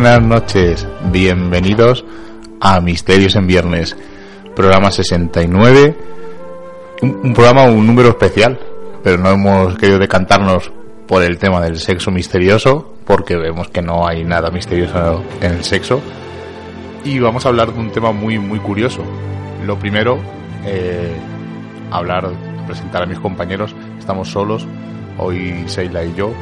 [0.00, 2.06] buenas noches, bienvenidos
[2.58, 3.94] a Misterios en Viernes,
[4.56, 5.94] programa 69,
[7.02, 8.58] un, programa, un número especial,
[9.04, 10.72] pero no hemos querido decantarnos
[11.06, 15.64] por el tema del sexo misterioso, porque vemos que no hay nada misterioso en el
[15.64, 16.00] sexo,
[17.04, 19.02] y vamos a hablar de un tema muy, muy curioso.
[19.66, 20.18] Lo primero,
[20.64, 21.14] eh,
[21.90, 22.30] hablar,
[22.66, 24.66] presentar a mis compañeros, estamos solos,
[25.18, 26.32] hoy Seila y yo,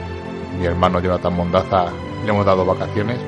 [0.60, 1.86] mi hermano Jonathan Mondaza
[2.24, 3.18] le hemos dado vacaciones.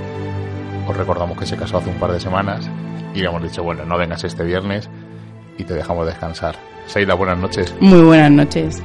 [0.91, 2.69] Os recordamos que se casó hace un par de semanas
[3.15, 4.91] y le hemos dicho, bueno, no vengas este viernes
[5.57, 6.57] y te dejamos descansar.
[6.87, 7.73] Seila, buenas noches.
[7.79, 8.83] Muy buenas noches.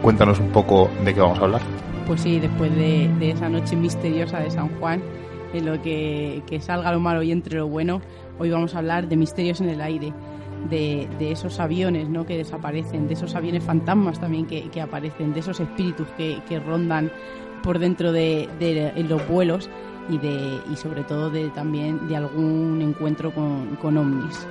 [0.00, 1.60] Cuéntanos un poco de qué vamos a hablar.
[2.06, 5.02] Pues sí, después de, de esa noche misteriosa de San Juan,
[5.52, 8.00] en lo que, que, salga lo malo y entre lo bueno,
[8.38, 10.14] hoy vamos a hablar de misterios en el aire,
[10.70, 12.24] de, de esos aviones ¿no?
[12.24, 16.58] que desaparecen, de esos aviones fantasmas también que, que aparecen, de esos espíritus que, que
[16.58, 17.12] rondan
[17.62, 19.68] por dentro de, de, de los vuelos
[20.08, 24.46] y, de, y sobre todo de, también de algún encuentro con, con ovnis.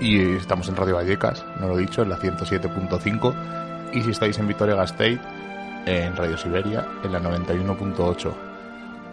[0.00, 4.38] Y estamos en Radio Vallecas, no lo he dicho, en la 107.5 y si estáis
[4.38, 5.20] en Vitoria Gasteiz,
[5.86, 8.32] en Radio Siberia, en la 91.8.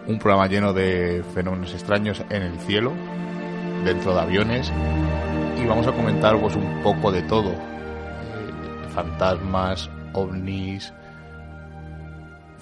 [0.06, 2.92] Un programa lleno de fenómenos extraños en el cielo,
[3.84, 4.70] dentro de aviones
[5.62, 7.50] y vamos a comentar pues un poco de todo.
[7.50, 10.92] Eh, fantasmas, ovnis,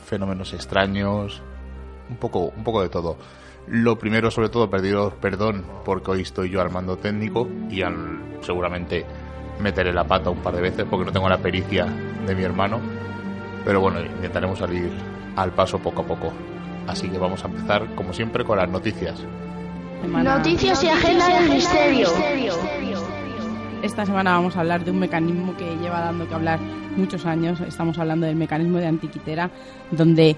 [0.05, 1.43] fenómenos extraños,
[2.11, 3.17] un poco, un poco de todo.
[3.69, 8.21] Lo primero, sobre todo, pediros perdón porque hoy estoy yo al mando técnico y al,
[8.41, 9.07] seguramente
[9.61, 11.87] meteré la pata un par de veces porque no tengo la pericia
[12.27, 12.81] de mi hermano.
[13.65, 14.91] Pero bueno, intentaremos salir
[15.37, 16.33] al paso poco a poco.
[16.89, 19.23] Así que vamos a empezar, como siempre, con las noticias.
[20.05, 22.09] Noticias y agenda del misterio.
[23.83, 26.59] Esta semana vamos a hablar de un mecanismo que lleva dando que hablar
[26.97, 27.61] muchos años.
[27.61, 29.51] Estamos hablando del mecanismo de Antiquitera,
[29.93, 30.37] donde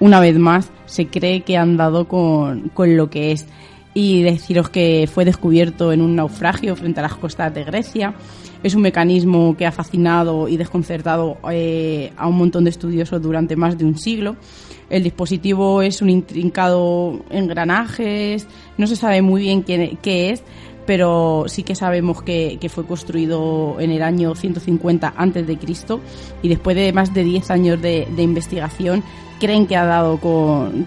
[0.00, 3.46] una vez más se cree que han dado con, con lo que es.
[3.94, 8.14] Y deciros que fue descubierto en un naufragio frente a las costas de Grecia.
[8.62, 13.56] Es un mecanismo que ha fascinado y desconcertado eh, a un montón de estudiosos durante
[13.56, 14.36] más de un siglo.
[14.90, 18.46] El dispositivo es un intrincado engranajes,
[18.76, 20.44] no se sabe muy bien qué, qué es,
[20.86, 26.00] pero sí que sabemos que, fue construido en el año 150 antes de Cristo
[26.42, 29.02] y después de más de 10 años de, investigación
[29.40, 30.86] creen que ha dado con,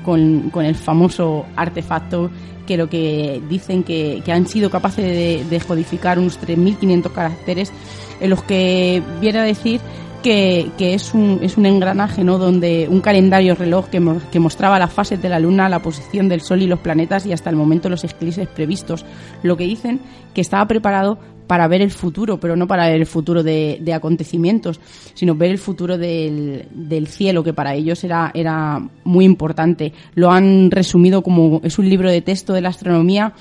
[0.55, 2.31] el famoso artefacto
[2.65, 7.71] que lo que dicen que, que han sido capaces de, de codificar unos 3.500 caracteres
[8.19, 9.81] en los que viene a decir
[10.21, 12.37] que, es, un, es un engranaje, ¿no?
[12.37, 16.29] Donde un calendario reloj que, mo que, mostraba las fases de la Luna, la posición
[16.29, 19.05] del Sol y los planetas y hasta el momento los eclipses previstos.
[19.43, 19.99] Lo que dicen
[20.33, 23.93] que estaba preparado para ver el futuro, pero no para ver el futuro de, de
[23.93, 24.79] acontecimientos,
[25.15, 29.93] sino ver el futuro del, del, cielo, que para ellos era, era muy importante.
[30.13, 33.33] Lo han resumido como es un libro de texto de la astronomía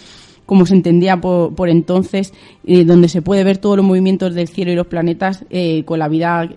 [0.48, 2.32] como se entendía por, entonces,
[2.64, 5.98] eh, donde se puede ver todos los movimientos del cielo y los planetas eh, con
[5.98, 6.48] la vida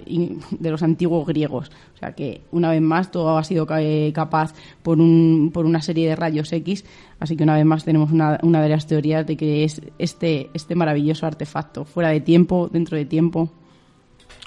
[0.49, 1.69] de los antiguos griegos.
[1.93, 5.81] O sea que, una vez más, todo ha sido eh, capaz por, un, por una
[5.81, 6.85] serie de rayos X.
[7.19, 10.49] Así que, una vez más, tenemos una, una de las teorías de que es este,
[10.53, 13.49] este maravilloso artefacto, fuera de tiempo, dentro de tiempo.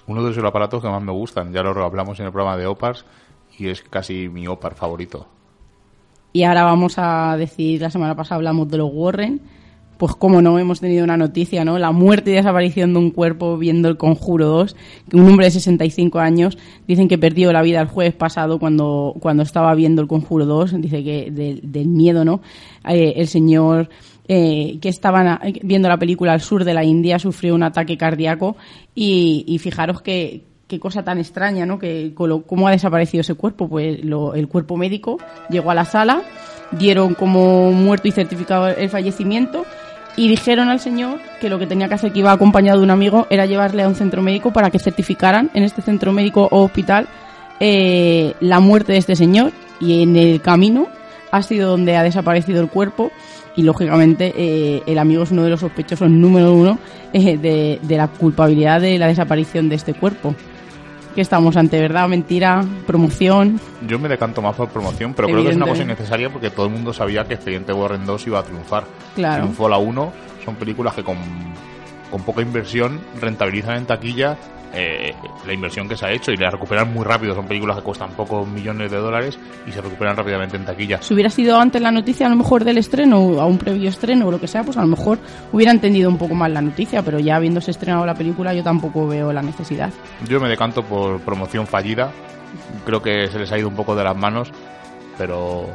[0.06, 1.52] uno de esos aparatos que más me gustan.
[1.52, 3.04] Ya lo hablamos en el programa de OPARS
[3.58, 5.26] y es casi mi OPAR favorito.
[6.34, 9.40] Y ahora vamos a decir, la semana pasada hablamos de los Warren,
[9.96, 11.78] pues como no hemos tenido una noticia, ¿no?
[11.78, 14.76] La muerte y desaparición de un cuerpo viendo el Conjuro 2,
[15.08, 16.58] que un hombre de 65 años
[16.88, 20.80] dicen que perdió la vida el jueves pasado cuando, cuando estaba viendo el Conjuro 2,
[20.80, 22.40] dice que del miedo, ¿no?
[22.88, 23.88] Eh, el señor
[24.26, 28.56] eh, que estaban viendo la película al sur de la India sufrió un ataque cardíaco
[28.92, 31.78] y, y fijaros que, qué cosa tan extraña, ¿no?
[31.78, 33.68] Que, ¿Cómo ha desaparecido ese cuerpo?
[33.68, 35.18] Pues el cuerpo médico
[35.50, 36.22] llegó a la sala,
[36.72, 39.64] dieron como muerto y certificado el fallecimiento
[40.16, 42.90] y dijeron al señor que lo que tenía que hacer, que iba acompañado de un
[42.90, 46.64] amigo, era llevarle a un centro médico para que certificaran en este centro médico o
[46.64, 47.08] hospital
[47.60, 50.88] eh, la muerte de este señor y en el camino
[51.30, 53.10] ha sido donde ha desaparecido el cuerpo
[53.56, 56.78] y lógicamente eh, el amigo es uno de los sospechosos número uno
[57.12, 60.34] eh, de, de la culpabilidad de la desaparición de este cuerpo
[61.14, 63.60] que estamos ante verdad, mentira, promoción.
[63.86, 66.66] Yo me decanto más por promoción, pero creo que es una cosa innecesaria porque todo
[66.66, 68.84] el mundo sabía que Expediente Warren 2 iba a triunfar.
[69.14, 69.42] Claro.
[69.42, 70.12] Triunfó la 1,
[70.44, 71.16] son películas que con,
[72.10, 74.36] con poca inversión rentabilizan en taquilla
[74.76, 75.14] eh,
[75.46, 77.34] la inversión que se ha hecho y la recuperan muy rápido.
[77.34, 81.00] Son películas que cuestan pocos millones de dólares y se recuperan rápidamente en taquilla.
[81.00, 83.88] Si hubiera sido antes la noticia, a lo mejor del estreno o a un previo
[83.88, 85.18] estreno o lo que sea, pues a lo mejor
[85.52, 89.06] hubiera entendido un poco más la noticia, pero ya habiéndose estrenado la película, yo tampoco
[89.06, 89.90] veo la necesidad.
[90.28, 92.10] Yo me decanto por promoción fallida.
[92.84, 94.50] Creo que se les ha ido un poco de las manos,
[95.16, 95.68] pero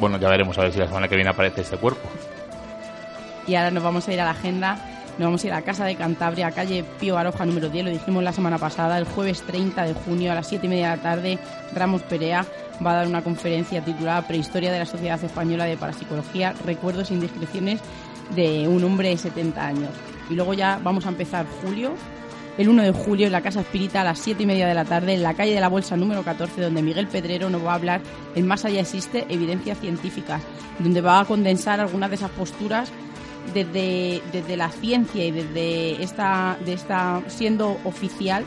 [0.00, 2.08] bueno, ya veremos a ver si la semana que viene aparece este cuerpo.
[3.46, 5.86] Y ahora nos vamos a ir a la agenda nos vamos a ir a Casa
[5.86, 9.84] de Cantabria, calle Pío Baroja número 10, lo dijimos la semana pasada, el jueves 30
[9.84, 11.38] de junio a las 7 y media de la tarde,
[11.74, 12.44] Ramos Perea
[12.84, 17.14] va a dar una conferencia titulada Prehistoria de la Sociedad Española de Parapsicología, recuerdos e
[17.14, 17.80] indiscreciones
[18.34, 19.90] de un hombre de 70 años.
[20.28, 21.94] Y luego ya vamos a empezar julio,
[22.58, 24.84] el 1 de julio en la Casa Espírita a las 7 y media de la
[24.84, 27.76] tarde en la calle de la Bolsa número 14 donde Miguel Pedrero nos va a
[27.76, 28.00] hablar
[28.34, 30.42] en Más allá existe evidencias científicas,
[30.78, 32.90] donde va a condensar algunas de esas posturas
[33.54, 38.44] desde, desde la ciencia y desde esta, de esta siendo oficial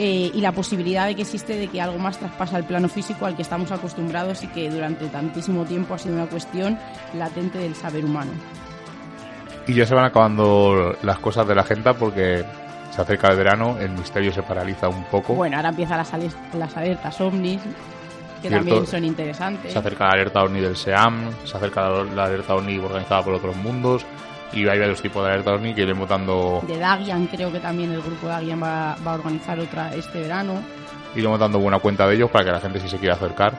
[0.00, 3.26] eh, y la posibilidad de que existe de que algo más traspasa el plano físico
[3.26, 6.78] al que estamos acostumbrados y que durante tantísimo tiempo ha sido una cuestión
[7.14, 8.30] latente del saber humano.
[9.66, 12.44] Y ya se van acabando las cosas de la agenda porque
[12.90, 15.34] se acerca el verano, el misterio se paraliza un poco.
[15.34, 16.12] Bueno, ahora empiezan las,
[16.54, 17.60] las alertas ovnis,
[18.40, 19.72] que también son interesantes.
[19.72, 23.56] Se acerca la alerta ovni del SEAM, se acerca la alerta ovni organizada por otros
[23.56, 24.06] mundos
[24.52, 26.62] y hay varios tipos de alerta que iremos dando...
[26.66, 30.62] De Dagian, creo que también el grupo Dagian va, va a organizar otra este verano.
[31.14, 33.58] Iremos dando buena cuenta de ellos para que la gente si se quiere acercar,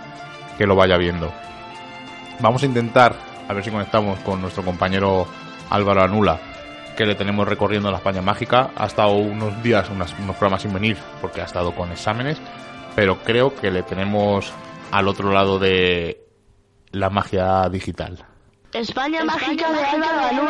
[0.58, 1.32] que lo vaya viendo.
[2.40, 3.16] Vamos a intentar,
[3.48, 5.28] a ver si conectamos con nuestro compañero
[5.70, 6.40] Álvaro Anula,
[6.96, 8.72] que le tenemos recorriendo la España Mágica.
[8.76, 12.38] Ha estado unos días, unos programas sin venir, porque ha estado con exámenes,
[12.96, 14.52] pero creo que le tenemos
[14.92, 16.26] al otro lado de
[16.92, 18.26] la magia digital.
[18.74, 20.48] España, mágica de Álvaro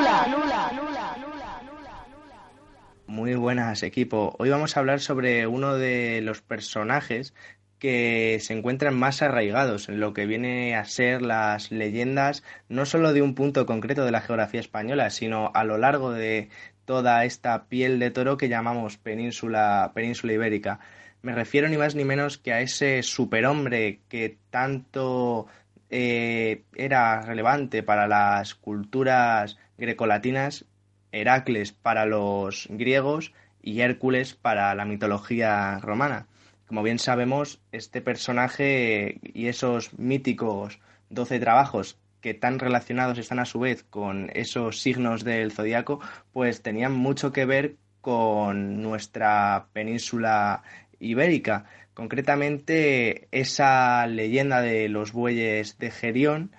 [3.07, 4.36] Muy buenas, equipo.
[4.38, 7.33] Hoy vamos a hablar sobre uno de los personajes
[7.80, 13.13] que se encuentran más arraigados en lo que viene a ser las leyendas, no solo
[13.13, 16.50] de un punto concreto de la geografía española, sino a lo largo de
[16.83, 20.80] toda esta piel de toro que llamamos península, península ibérica.
[21.21, 25.47] Me refiero ni más ni menos que a ese superhombre que tanto
[25.90, 30.66] eh, era relevante para las culturas grecolatinas,
[31.12, 36.28] Heracles para los griegos y Hércules para la mitología romana.
[36.68, 40.80] Como bien sabemos, este personaje y esos míticos
[41.10, 46.00] doce trabajos que tan relacionados están a su vez con esos signos del zodiaco,
[46.34, 50.64] pues tenían mucho que ver con nuestra península
[51.00, 51.66] ibérica.
[52.00, 56.56] Concretamente, esa leyenda de los bueyes de Gerión,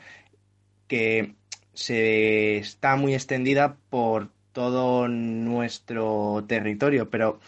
[0.86, 1.34] que
[1.72, 7.40] se está muy extendida por todo nuestro territorio, pero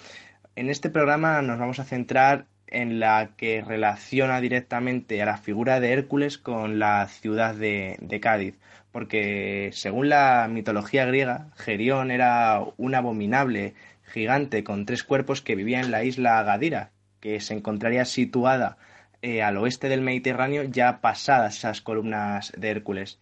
[0.57, 5.79] en este programa nos vamos a centrar en la que relaciona directamente a la figura
[5.79, 8.59] de Hércules con la ciudad de, de Cádiz,
[8.91, 15.81] porque según la mitología griega, Gerión era un abominable gigante con tres cuerpos que vivía
[15.81, 16.92] en la isla Gadira,
[17.23, 18.77] que se encontraría situada
[19.23, 23.21] eh, al oeste del Mediterráneo ya pasadas esas columnas de Hércules.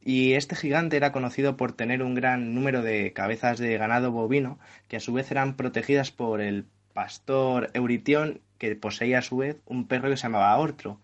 [0.00, 4.58] Y este gigante era conocido por tener un gran número de cabezas de ganado bovino,
[4.88, 9.58] que a su vez eran protegidas por el pastor Euritión, que poseía a su vez
[9.66, 10.98] un perro que se llamaba Ortro.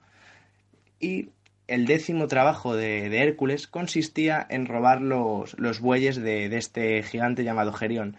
[0.99, 1.29] Y
[1.69, 7.75] el décimo trabajo de, Hércules consistía en robar los, bueyes de, de, este gigante llamado
[7.75, 8.17] Gerión,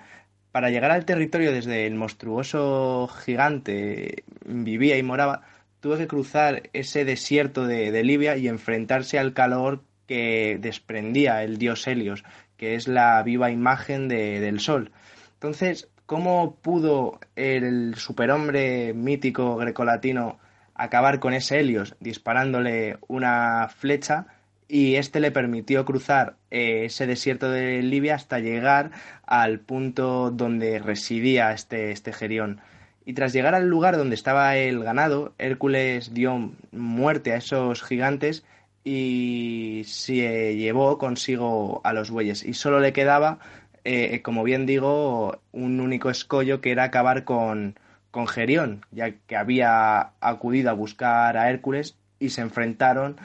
[0.51, 5.43] Para llegar al territorio desde el monstruoso gigante vivía y moraba,
[5.79, 11.87] tuvo que cruzar ese desierto de, Libia y enfrentarse al calor que desprendía el dios
[11.87, 12.23] Helios,
[12.57, 14.91] que es la viva imagen del sol.
[15.33, 20.39] Entonces, ¿cómo pudo el superhombre mítico grecolatino
[20.73, 24.25] acabar con ese Helios disparándole una flecha?
[24.69, 28.91] Y este le permitió cruzar eh, ese desierto de Libia hasta llegar
[29.25, 32.61] al punto donde residía este, este Gerión.
[33.03, 38.45] Y tras llegar al lugar donde estaba el ganado, Hércules dio muerte a esos gigantes
[38.83, 42.45] y se llevó consigo a los bueyes.
[42.45, 43.39] Y solo le quedaba,
[43.83, 47.79] eh, como bien digo, un único escollo que era acabar con,
[48.11, 53.17] con Gerión, ya que había acudido a buscar a Hércules y se enfrentaron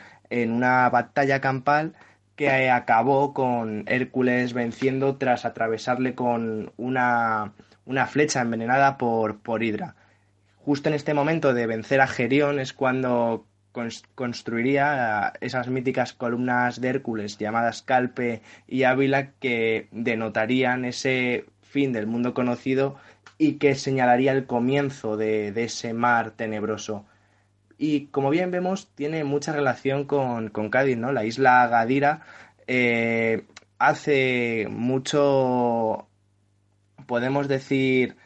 [0.42, 1.94] en una batalla campal
[2.34, 7.52] que acabó con Hércules venciendo tras atravesarle con una,
[7.84, 9.94] una flecha envenenada por, por Hidra.
[10.56, 13.46] Justo en este momento de vencer a Gerión es cuando
[14.16, 22.08] construiría esas míticas columnas de Hércules llamadas Calpe y Ávila que denotarían ese fin del
[22.08, 22.96] mundo conocido
[23.38, 27.04] y que señalaría el comienzo de ese mar tenebroso
[27.84, 31.12] y como bien vemos tiene mucha relación con, Cádiz, ¿no?
[31.12, 32.22] La isla Gadira
[32.66, 33.44] eh,
[33.78, 36.08] hace mucho,
[37.06, 38.16] podemos decir,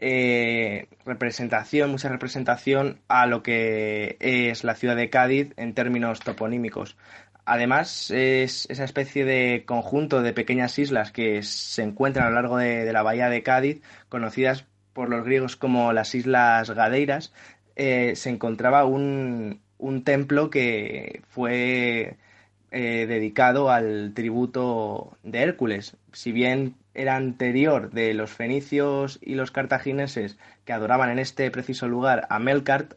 [0.00, 6.96] eh, representación, mucha representación a lo que es la ciudad de Cádiz en términos toponímicos.
[7.44, 12.56] Además, es esa especie de conjunto de pequeñas islas que se encuentran a lo largo
[12.56, 17.32] de, de la bahía de Cádiz, conocidas por los griegos como las Islas Gadeiras,
[17.76, 22.16] eh, se encontraba un, un, templo que fue
[22.70, 25.96] eh, dedicado al tributo de Hércules.
[26.12, 31.88] Si bien era anterior de los fenicios y los cartagineses que adoraban en este preciso
[31.88, 32.94] lugar a Melkart,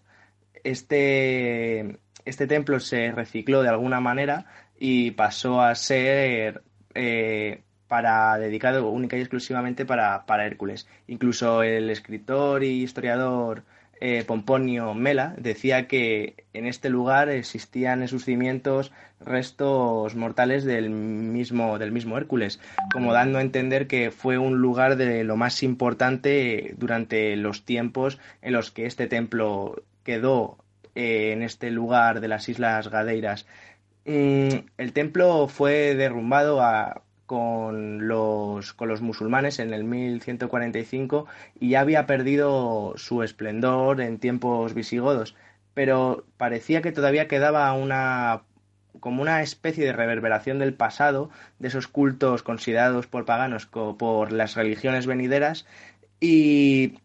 [0.63, 4.45] este, este templo se recicló de alguna manera
[4.79, 6.63] y pasó a ser
[6.95, 10.87] eh, para dedicado única y exclusivamente para, para Hércules.
[11.07, 13.63] Incluso el escritor y historiador
[14.05, 18.91] eh, Pomponio Mela decía que en este lugar existían en sus cimientos
[19.21, 22.59] restos mortales del mismo, del mismo Hércules,
[22.91, 28.19] como dando a entender que fue un lugar de lo más importante durante los tiempos
[28.41, 30.57] en los que este templo quedó
[30.95, 33.45] eh, en este lugar de las Islas Gadeiras.
[34.03, 37.03] Mm, el templo fue derrumbado a,
[37.33, 41.25] con los, con los musulmanes en el 1145
[41.59, 45.35] y ya había perdido su esplendor en tiempos visigodos,
[45.73, 48.43] pero parecía que todavía quedaba una
[48.99, 54.53] como una especie de reverberación del pasado, de esos cultos considerados por paganos por las
[54.53, 55.65] religiones venideras
[56.19, 56.99] y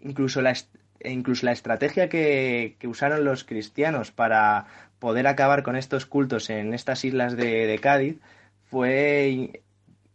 [0.00, 0.54] incluso la,
[1.02, 4.66] incluso la estrategia que, que usaron los cristianos para
[4.98, 8.18] poder acabar con estos cultos en estas islas de, de Cádiz
[8.72, 9.62] fue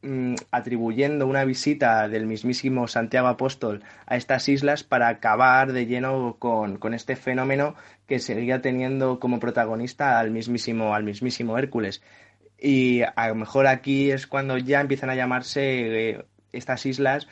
[0.02, 6.38] mm, atribuyendo una visita del mismísimo Santiago Apóstol a estas islas para acabar de lleno
[6.40, 7.76] con, este fenómeno
[8.08, 12.02] que seguía teniendo como protagonista al mismísimo, al mismísimo Hércules.
[12.60, 17.28] Y a lo mejor aquí es cuando ya empiezan a llamarse eh, estas islas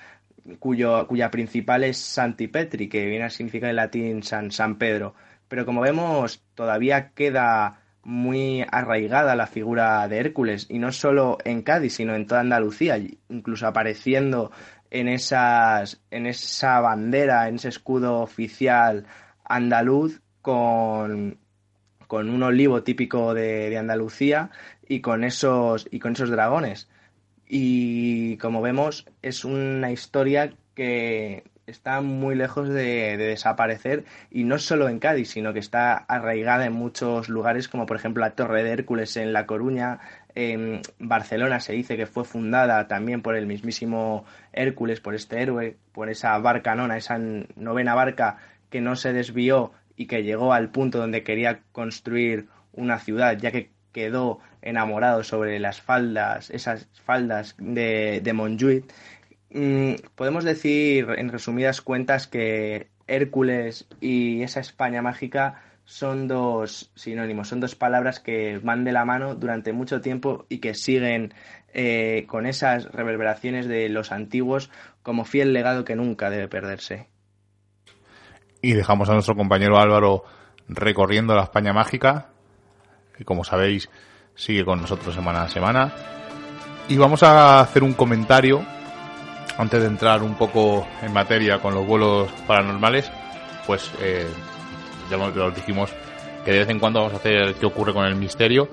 [0.59, 5.15] cuyo, cuya principal es Santipetri, que viene a significar en latín San, San Pedro.
[5.47, 11.63] Pero como vemos, todavía queda muy arraigada la figura de Hércules, y no solo en
[11.63, 12.97] Cádiz, sino en toda Andalucía,
[13.29, 14.51] incluso apareciendo
[14.91, 19.05] en, esas, en esa bandera, en ese escudo oficial
[19.43, 21.39] andaluz, con,
[22.07, 24.51] con un olivo típico de, de, Andalucía
[24.87, 26.87] y con esos, y con esos dragones.
[27.47, 34.87] Y como vemos, es una historia que está muy lejos de, desaparecer y no solo
[34.87, 38.71] en Cádiz, sino que está arraigada en muchos lugares como por ejemplo la Torre de
[38.71, 39.99] Hércules en La Coruña,
[40.35, 45.77] en Barcelona se dice que fue fundada también por el mismísimo Hércules, por este héroe,
[45.91, 48.37] por esa barca nona, esa novena barca
[48.69, 53.51] que no se desvió y que llegó al punto donde quería construir una ciudad, ya
[53.51, 58.33] que quedó enamorado sobre las faldas, esas faldas de, de
[59.55, 67.47] Mm, podemos decir, en resumidas cuentas, que Hércules y esa España mágica son dos sinónimos,
[67.47, 71.33] son dos palabras que van de la mano durante mucho tiempo y que siguen
[71.73, 74.71] eh, con esas reverberaciones de los antiguos
[75.03, 77.07] como fiel legado que nunca debe perderse.
[78.61, 80.25] Y dejamos a nuestro compañero Álvaro
[80.67, 82.27] recorriendo la España mágica,
[83.15, 83.89] que como sabéis
[84.35, 85.93] sigue con nosotros semana a semana.
[86.89, 88.74] Y vamos a hacer un comentario
[89.57, 93.11] antes de entrar un poco en materia con los vuelos paranormales,
[93.65, 94.27] pues eh,
[95.09, 95.91] ya lo dijimos
[96.43, 98.69] que de vez en cuando vamos a hacer qué ocurre con el misterio.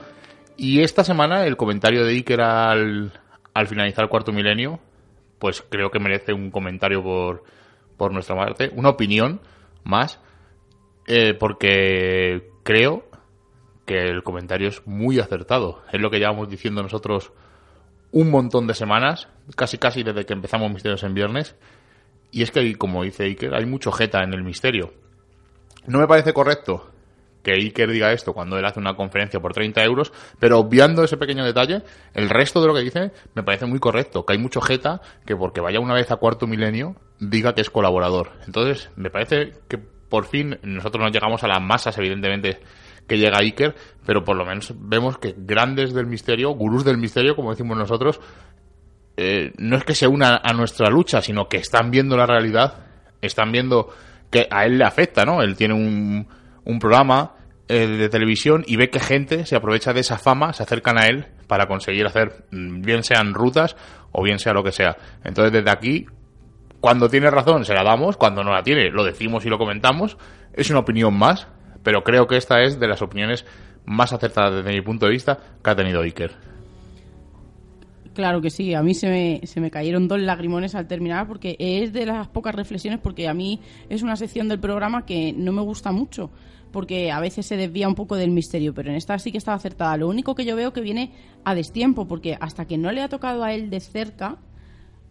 [0.56, 3.12] Y esta semana el comentario de Iker al,
[3.54, 4.80] al finalizar el cuarto milenio,
[5.38, 7.44] pues creo que merece un comentario por,
[7.96, 9.40] por nuestra parte, una opinión
[9.84, 10.20] más,
[11.06, 13.04] eh, porque creo
[13.86, 15.82] que el comentario es muy acertado.
[15.92, 17.32] Es lo que llevamos diciendo nosotros
[18.12, 21.56] un montón de semanas, casi casi desde que empezamos Misterios en Viernes.
[22.30, 24.92] Y es que, como dice Iker, hay mucho jeta en el misterio.
[25.86, 26.90] No me parece correcto
[27.42, 31.16] que Iker diga esto cuando él hace una conferencia por 30 euros, pero obviando ese
[31.16, 31.82] pequeño detalle,
[32.14, 35.34] el resto de lo que dice me parece muy correcto, que hay mucho jeta que
[35.34, 38.30] porque vaya una vez a cuarto milenio diga que es colaborador.
[38.46, 42.60] Entonces, me parece que por fin nosotros no llegamos a las masas, evidentemente,
[43.06, 43.74] que llega Iker,
[44.06, 48.20] pero por lo menos vemos que grandes del misterio, gurús del misterio, como decimos nosotros,
[49.16, 52.86] eh, no es que se una a nuestra lucha, sino que están viendo la realidad,
[53.20, 53.88] están viendo
[54.30, 55.42] que a él le afecta, ¿no?
[55.42, 56.26] Él tiene un,
[56.64, 57.34] un programa
[57.68, 61.06] eh, de televisión y ve que gente se aprovecha de esa fama, se acercan a
[61.06, 63.76] él para conseguir hacer, mm, bien sean rutas
[64.10, 64.96] o bien sea lo que sea.
[65.24, 66.06] Entonces, desde aquí,
[66.80, 70.16] cuando tiene razón, se la damos, cuando no la tiene, lo decimos y lo comentamos.
[70.52, 71.46] Es una opinión más,
[71.82, 73.44] pero creo que esta es de las opiniones
[73.84, 76.32] más acertadas desde mi punto de vista que ha tenido Iker.
[78.14, 81.56] Claro que sí, a mí se me, se me cayeron dos lagrimones al terminar porque
[81.58, 85.52] es de las pocas reflexiones porque a mí es una sección del programa que no
[85.52, 86.30] me gusta mucho
[86.72, 89.56] porque a veces se desvía un poco del misterio, pero en esta sí que estaba
[89.56, 89.96] acertada.
[89.96, 91.12] Lo único que yo veo que viene
[91.44, 94.38] a destiempo porque hasta que no le ha tocado a él de cerca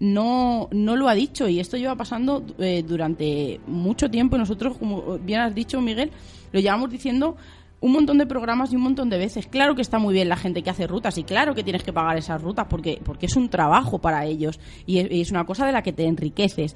[0.01, 4.75] no, no lo ha dicho y esto lleva pasando eh, durante mucho tiempo y nosotros,
[4.79, 6.09] como bien has dicho Miguel,
[6.51, 7.37] lo llevamos diciendo
[7.81, 9.45] un montón de programas y un montón de veces.
[9.45, 11.93] Claro que está muy bien la gente que hace rutas y claro que tienes que
[11.93, 15.71] pagar esas rutas porque, porque es un trabajo para ellos y es, una cosa de
[15.71, 16.75] la que te enriqueces.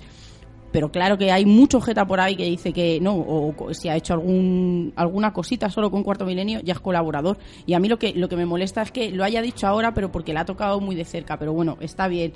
[0.72, 3.96] Pero claro que hay mucho jeta por ahí que dice que no, o, si ha
[3.96, 7.40] hecho algún, alguna cosita solo con Cuarto Milenio, ya es colaborador.
[7.66, 9.96] Y a mí lo que, lo que me molesta es que lo haya dicho ahora,
[9.96, 11.40] pero porque le ha tocado muy de cerca.
[11.40, 12.34] Pero bueno, está bien.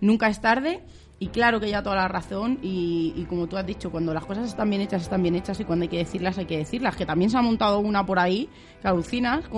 [0.00, 0.82] Nunca es tarde
[1.22, 4.48] y claro que ya toda la razón y, como tú has dicho, cuando las cosas
[4.48, 6.96] están bien hechas, están bien hechas y cuando hay que decirlas, hay que decirlas.
[6.96, 8.48] Que también se ha montado una por ahí,
[8.80, 9.44] que alucinas,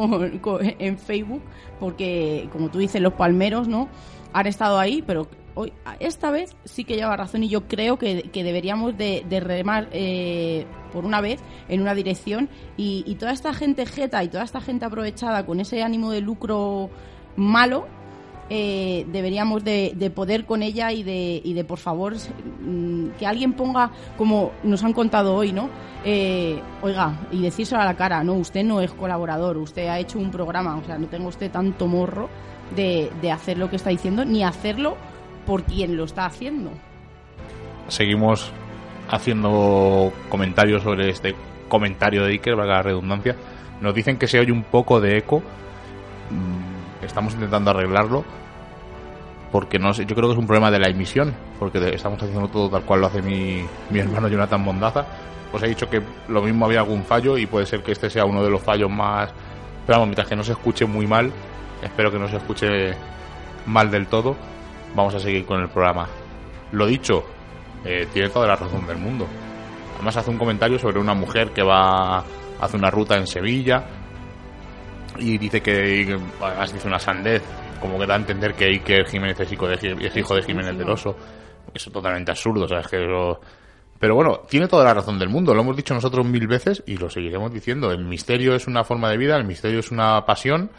[0.61, 1.43] en Facebook,
[1.79, 3.89] porque como tú dices, los palmeros, ¿no?
[4.33, 8.29] Han estado ahí, pero hoy esta vez sí que lleva razón y yo creo que,
[8.33, 13.87] deberíamos de, remar eh, por una vez en una dirección y, y toda esta gente
[13.87, 16.91] jeta y toda esta gente aprovechada con ese ánimo de lucro
[17.37, 17.87] malo
[18.55, 23.55] eh, deberíamos de, poder con ella y de, y de por favor, mm, que alguien
[23.55, 25.71] ponga, como nos han contado hoy, ¿no?
[26.05, 30.19] Eh, oiga, y decírselo a la cara, no, usted no es colaborador, usted ha hecho
[30.19, 32.29] un programa, o sea, no tenga usted tanto morro
[32.77, 34.99] de, hacer lo que está diciendo, ni hacerlo
[35.47, 36.73] por quien lo está haciendo.
[37.89, 38.53] Seguimos
[39.09, 41.35] haciendo comentarios sobre este
[41.71, 43.35] comentario de Iker, valga la redundancia.
[43.81, 45.39] Nos dicen que se oye un poco de eco.
[46.29, 48.42] Mm, estamos intentando arreglarlo
[49.53, 52.49] porque no sé, yo creo que es un problema de la emisión, porque estamos haciendo
[52.49, 55.05] todo tal cual lo hace mi, mi hermano Jonathan Mondaza.
[55.53, 58.25] Os he dicho que lo mismo había algún fallo y puede ser que este sea
[58.25, 59.31] uno de los fallos más.
[59.87, 61.31] Pero vamos, mientras que no se escuche muy mal,
[61.83, 62.95] espero que no se escuche
[63.67, 64.35] mal del todo,
[64.97, 66.09] vamos a seguir con el programa.
[66.73, 67.23] Lo dicho,
[67.85, 69.27] eh, tiene toda la razón del mundo.
[69.97, 72.25] Además hace un comentario sobre una mujer que va
[72.59, 73.85] hace una ruta en Sevilla
[75.19, 77.43] y dice que has dicho una sandez
[77.83, 80.89] como que da a entender que Jiménez es hijo de, es hijo de Jiménez del
[80.89, 81.17] Oso.
[81.75, 82.87] Eso es totalmente absurdo, ¿sabes?
[82.87, 82.99] Que
[83.99, 86.97] Pero bueno, tiene toda la razón del mundo, lo hemos dicho nosotros mil veces y
[86.97, 87.91] lo seguiremos diciendo.
[87.91, 90.71] El misterio es una forma de vida, el misterio es una pasión.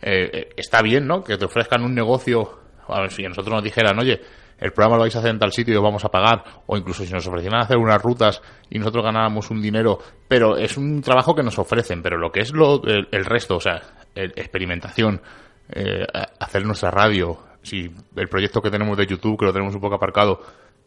[0.00, 1.22] Eh, eh, está bien, ¿no?
[1.22, 4.20] Que te ofrezcan un negocio, a ver, si a nosotros nos dijeran, oye,
[4.58, 6.76] el programa lo vais a hacer en tal sitio y os vamos a pagar, o
[6.76, 9.98] incluso si nos ofrecieran hacer unas rutas y nosotros ganáramos un dinero,
[10.28, 13.60] pero es un trabajo que nos ofrecen, pero lo que es lo, el, resto, o
[13.60, 13.82] sea,
[14.14, 15.20] experimentación,
[15.70, 16.06] eh,
[16.38, 19.94] hacer nuestra radio, si el proyecto que tenemos de YouTube, que lo tenemos un poco
[19.94, 20.40] aparcado,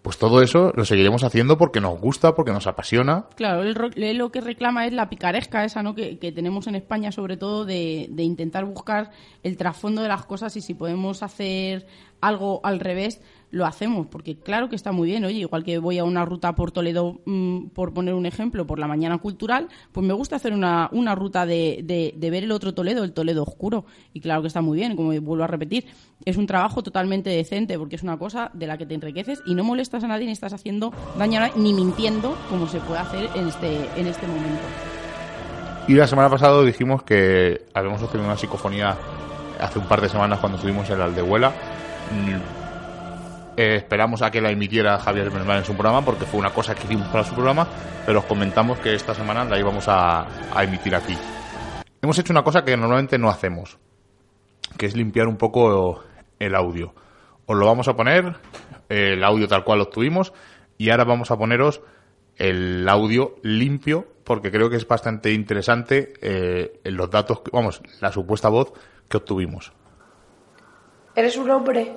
[0.06, 3.26] pues todo eso lo seguiremos haciendo porque nos gusta, porque nos apasiona.
[3.36, 5.96] Claro, él, lo que reclama es la picaresca esa ¿no?
[5.96, 9.10] que, tenemos en España, sobre todo de, de, intentar buscar
[9.42, 11.88] el trasfondo de las cosas y si podemos hacer
[12.22, 13.20] algo al revés,
[13.56, 16.56] lo hacemos, porque claro que está muy bien, oye, igual que voy a una ruta
[16.56, 20.52] por Toledo, mm, por poner un ejemplo, por la mañana cultural, pues me gusta hacer
[20.52, 24.50] una, una ruta de, de, ver el otro Toledo, el Toledo oscuro, y claro que
[24.50, 25.86] está muy bien, como vuelvo a repetir,
[26.26, 29.56] es un trabajo totalmente decente, porque es una cosa de la que te enriqueces y
[29.56, 33.00] no molestas a nadie ni estás haciendo daño a nadie, ni mintiendo como se puede
[33.00, 34.64] hacer en este, en este momento.
[35.88, 38.98] Y la semana pasada dijimos que habíamos obtenido una psicofonía
[39.62, 41.54] hace un par de semanas cuando estuvimos en la Aldehuela
[43.58, 46.76] eh, esperamos a que la emitiera Javier Belmar en su programa porque fue una cosa
[46.76, 47.68] que hicimos para su programa,
[48.06, 50.28] pero os comentamos que esta semana la íbamos a,
[50.62, 51.16] emitir aquí.
[52.02, 53.78] Hemos hecho una cosa que normalmente no hacemos,
[54.78, 56.04] que es limpiar un poco
[56.40, 56.94] el audio.
[57.46, 58.36] Os lo vamos a poner,
[58.90, 60.34] el audio tal cual lo obtuvimos,
[60.78, 61.82] y ahora vamos a poneros
[62.36, 68.50] el audio limpio, porque creo que es bastante interesante eh, los datos, vamos, la supuesta
[68.50, 68.74] voz
[69.08, 69.72] que obtuvimos.
[71.16, 71.96] ¿Eres un hombre?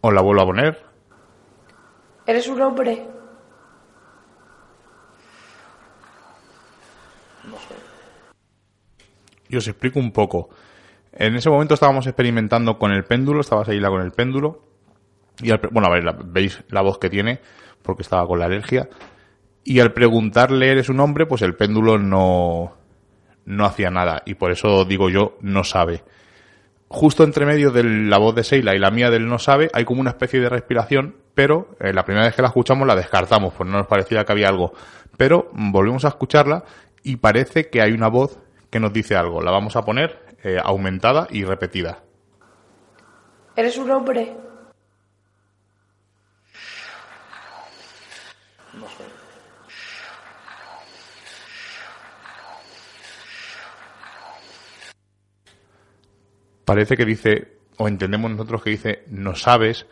[0.00, 0.82] Os la vuelvo a poner.
[2.26, 3.06] ¿Eres un hombre?
[9.48, 10.50] Y os explico un poco.
[11.12, 14.62] En ese momento estábamos experimentando con el péndulo, estaba Seila con el péndulo.
[15.40, 17.40] Y al pre- bueno, a ver, la- veis la voz que tiene,
[17.82, 18.88] porque estaba con la alergia.
[19.64, 22.74] Y al preguntarle eres un hombre, pues el péndulo no,
[23.46, 24.22] no hacía nada.
[24.26, 26.02] Y por eso digo yo, no sabe.
[26.88, 29.84] Justo entre medio de la voz de Seila y la mía del no sabe, hay
[29.84, 33.52] como una especie de respiración, pero eh, la primera vez que la escuchamos la descartamos,
[33.52, 34.72] pues no nos parecía que había algo.
[35.18, 36.64] Pero mm, volvemos a escucharla
[37.02, 38.38] y parece que hay una voz
[38.70, 39.42] que nos dice algo.
[39.42, 41.98] La vamos a poner eh, aumentada y repetida.
[43.54, 44.47] ¿Eres un hombre?
[56.68, 59.86] Parece que dice, o entendemos nosotros que dice, no sabes.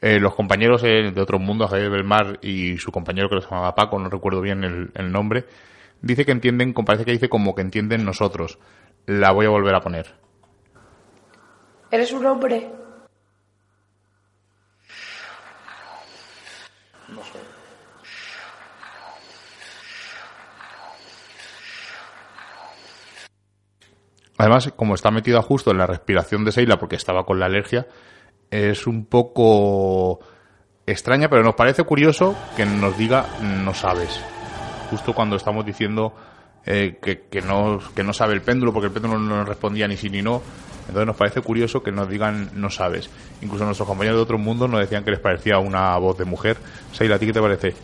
[0.00, 3.74] Eh, los compañeros eh, de otro mundo, Javier Belmar y su compañero que se llamaba
[3.74, 5.46] Paco, no recuerdo bien el, el nombre,
[6.00, 8.60] dice que entienden, parece que dice como que entienden nosotros.
[9.06, 10.06] La voy a volver a poner.
[11.90, 12.79] ¿Eres un hombre?
[24.40, 27.86] Además, como está metida justo en la respiración de Seila porque estaba con la alergia,
[28.50, 30.20] es un poco
[30.86, 34.18] extraña, pero nos parece curioso que nos diga no sabes.
[34.88, 36.14] Justo cuando estamos diciendo
[36.64, 39.98] eh, que, no, que no sabe el péndulo, porque el péndulo no nos respondía ni
[39.98, 40.40] sí ni no.
[40.88, 43.10] Entonces nos parece curioso que nos digan no sabes.
[43.42, 46.56] Incluso nuestros compañeros de otros mundos nos decían que les parecía una voz de mujer.
[46.92, 47.74] Seila, ¿a ti qué te parece?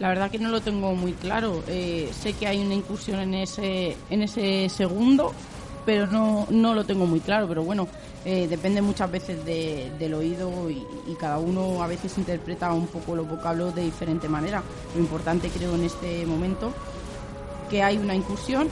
[0.00, 1.62] La verdad que no lo tengo muy claro.
[1.68, 5.32] Eh, sé que hay una incursión en ese, en ese segundo,
[5.84, 7.48] pero no, no lo tengo muy claro.
[7.48, 7.88] Pero bueno,
[8.24, 10.86] eh, depende muchas veces de, del oído y,
[11.18, 14.62] cada uno a veces interpreta un poco los vocablos de diferente manera.
[14.94, 16.72] Lo importante creo en este momento
[17.70, 18.68] que hay una incursión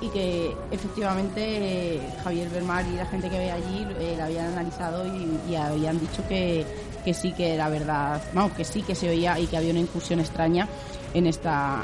[0.00, 5.04] y que efectivamente Javier Bermar y la gente que ve allí eh, la habían analizado
[5.06, 6.66] y, habían dicho que,
[7.04, 9.80] que, sí que era verdad, vamos, que sí que se oía y que había una
[9.80, 10.68] incursión extraña
[11.14, 11.82] en esta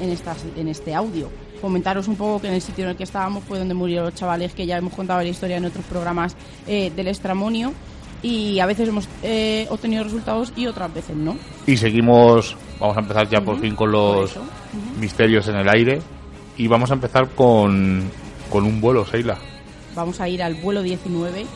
[0.00, 1.30] en esta en este audio.
[1.60, 4.14] Comentaros un poco que en el sitio en el que estábamos fue donde murieron los
[4.14, 7.72] chavales que ya hemos contado la historia en otros programas eh, del estramonio
[8.22, 11.36] y a veces hemos eh, obtenido resultados y otras veces no.
[11.66, 13.44] Y seguimos, vamos a empezar ya uh -huh.
[13.44, 15.00] por fin con los uh -huh.
[15.00, 16.00] misterios en el aire
[16.56, 18.02] y vamos a empezar con,
[18.50, 19.38] con un vuelo, Seila.
[19.94, 21.46] Vamos a ir al vuelo 19.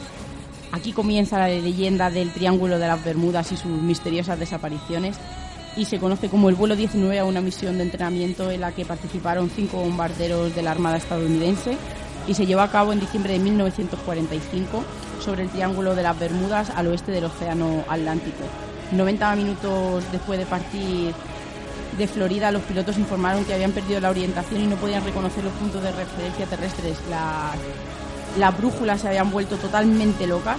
[0.73, 5.19] Aquí comienza la leyenda del Triángulo de las Bermudas y sus misteriosas desapariciones
[5.77, 8.85] y se conoce como el vuelo 19 a una misión de entrenamiento en la que
[8.85, 11.77] participaron cinco bombarderos de la Armada estadounidense
[12.27, 14.85] y se llevó a cabo en diciembre de 1945
[15.21, 18.45] sobre el Triángulo de las Bermudas al oeste del Océano Atlántico.
[18.93, 21.15] 90 minutos después de partir
[21.97, 25.53] de Florida, los pilotos informaron que habían perdido la orientación y no podían reconocer los
[25.55, 26.99] puntos de referencia terrestres.
[27.11, 27.57] Las,
[28.39, 30.59] las brújulas se habían vuelto totalmente locas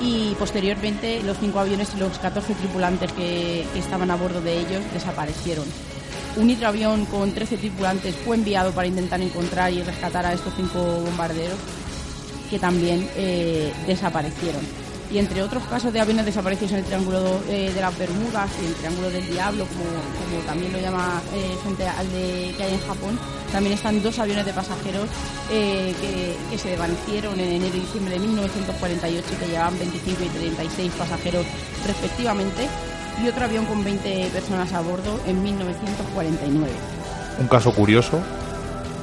[0.00, 4.82] y posteriormente los cinco aviones y los 14 tripulantes que, estaban a bordo de ellos
[4.92, 5.64] desaparecieron.
[6.36, 10.78] Un hidroavión con 13 tripulantes fue enviado para intentar encontrar y rescatar a estos cinco
[10.78, 11.58] bombarderos
[12.50, 14.85] que también eh, desaparecieron.
[15.10, 18.66] Y entre otros casos de aviones desaparecidos en el Triángulo eh, de las Bermudas y
[18.66, 22.80] el Triángulo del Diablo, como, también lo llama eh, gente al de, que hay en
[22.80, 23.18] Japón,
[23.52, 25.08] también están dos aviones de pasajeros
[25.48, 30.28] que, que, se desvanecieron en enero y diciembre de 1948 y que llevaban 25 y
[30.28, 31.46] 36 pasajeros
[31.86, 32.68] respectivamente
[33.22, 36.72] y otro avión con 20 personas a bordo en 1949.
[37.38, 38.20] Un caso curioso,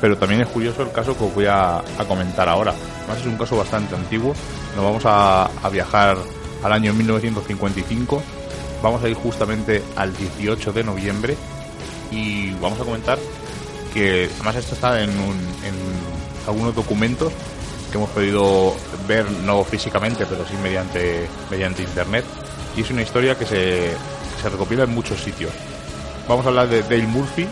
[0.03, 2.73] pero también es curioso el caso que os voy a, a comentar ahora.
[2.99, 4.35] Además es un caso bastante antiguo.
[4.75, 6.17] Nos vamos a, a, viajar
[6.61, 8.21] al año 1955.
[8.81, 11.37] Vamos a ir justamente al 18 de noviembre
[12.11, 13.17] y vamos a comentar
[13.93, 15.73] que además esto está en, un, en
[16.47, 17.31] algunos documentos
[17.89, 18.75] que hemos podido
[19.07, 22.25] ver no físicamente pero sí mediante mediante internet
[22.75, 23.93] y es una historia que se,
[24.41, 25.53] se recopila en muchos sitios.
[26.27, 27.47] Vamos a hablar de Dale Murphy,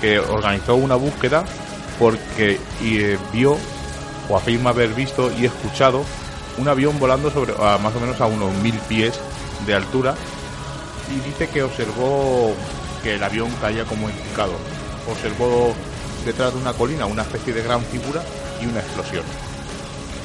[0.00, 1.44] que organizó una búsqueda
[2.00, 3.58] porque eh, vio
[4.28, 6.02] o afirma haber visto y escuchado
[6.56, 9.20] un avión volando sobre a más o menos a unos mil pies
[9.66, 10.14] de altura
[11.14, 12.54] y dice que observó
[13.02, 14.54] que el avión caía como picado.
[15.10, 15.74] Observó
[16.24, 18.22] detrás de una colina una especie de gran figura
[18.62, 19.24] y una explosión.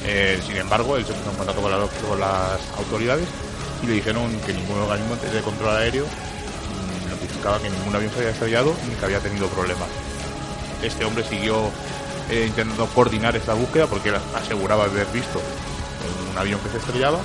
[0.04, 3.26] Eh, sin embargo, él se puso en contacto con, con, las autoridades
[3.82, 8.18] y le dijeron que ningún organismo de control aéreo mm, notificaba que ningún avión se
[8.18, 9.88] había estrellado ni que había tenido problemas.
[10.82, 11.70] Este hombre siguió
[12.30, 15.40] eh, intentando coordinar esta búsqueda porque él aseguraba haber visto
[16.32, 17.18] un avión que se estrellaba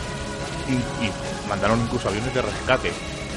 [0.68, 0.74] y,
[1.06, 1.12] y
[1.50, 2.92] mandaron incluso aviones de rescate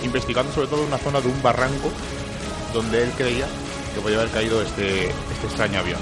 [0.04, 1.90] investigando sobre todo una zona de un barranco
[2.72, 3.46] donde él creía
[3.94, 6.00] que podía haber caído este, este extraño avión.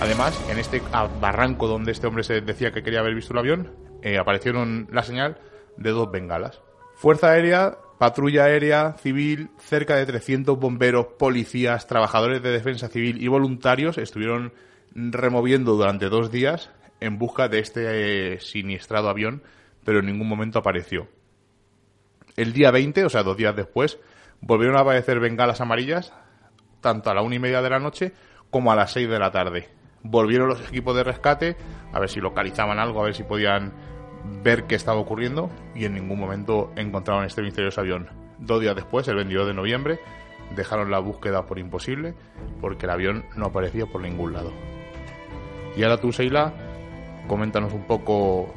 [0.00, 0.82] Además, en este
[1.20, 5.02] barranco donde este hombre se decía que quería haber visto el avión, eh, aparecieron la
[5.02, 5.38] señal
[5.76, 6.60] de dos bengalas.
[6.96, 13.28] Fuerza Aérea, Patrulla Aérea Civil, cerca de 300 bomberos, policías, trabajadores de defensa civil y
[13.28, 14.52] voluntarios estuvieron
[14.92, 19.44] removiendo durante dos días en busca de este eh, siniestrado avión,
[19.84, 21.06] pero en ningún momento apareció.
[22.34, 24.00] El día 20, o sea, dos días después,
[24.40, 26.12] volvieron a aparecer bengalas amarillas,
[26.80, 28.14] tanto a la una y media de la noche
[28.50, 29.68] como a las seis de la tarde.
[30.02, 31.56] Volvieron los equipos de rescate
[31.92, 33.91] a ver si localizaban algo, a ver si podían
[34.42, 38.08] ver qué estaba ocurriendo y en ningún momento encontraron este misterioso avión.
[38.38, 39.98] Dos días después, el 22 de noviembre,
[40.54, 42.14] dejaron la búsqueda por imposible
[42.60, 44.52] porque el avión no aparecía por ningún lado.
[45.76, 46.52] Y ahora tú, Seila,
[47.26, 48.52] coméntanos un poco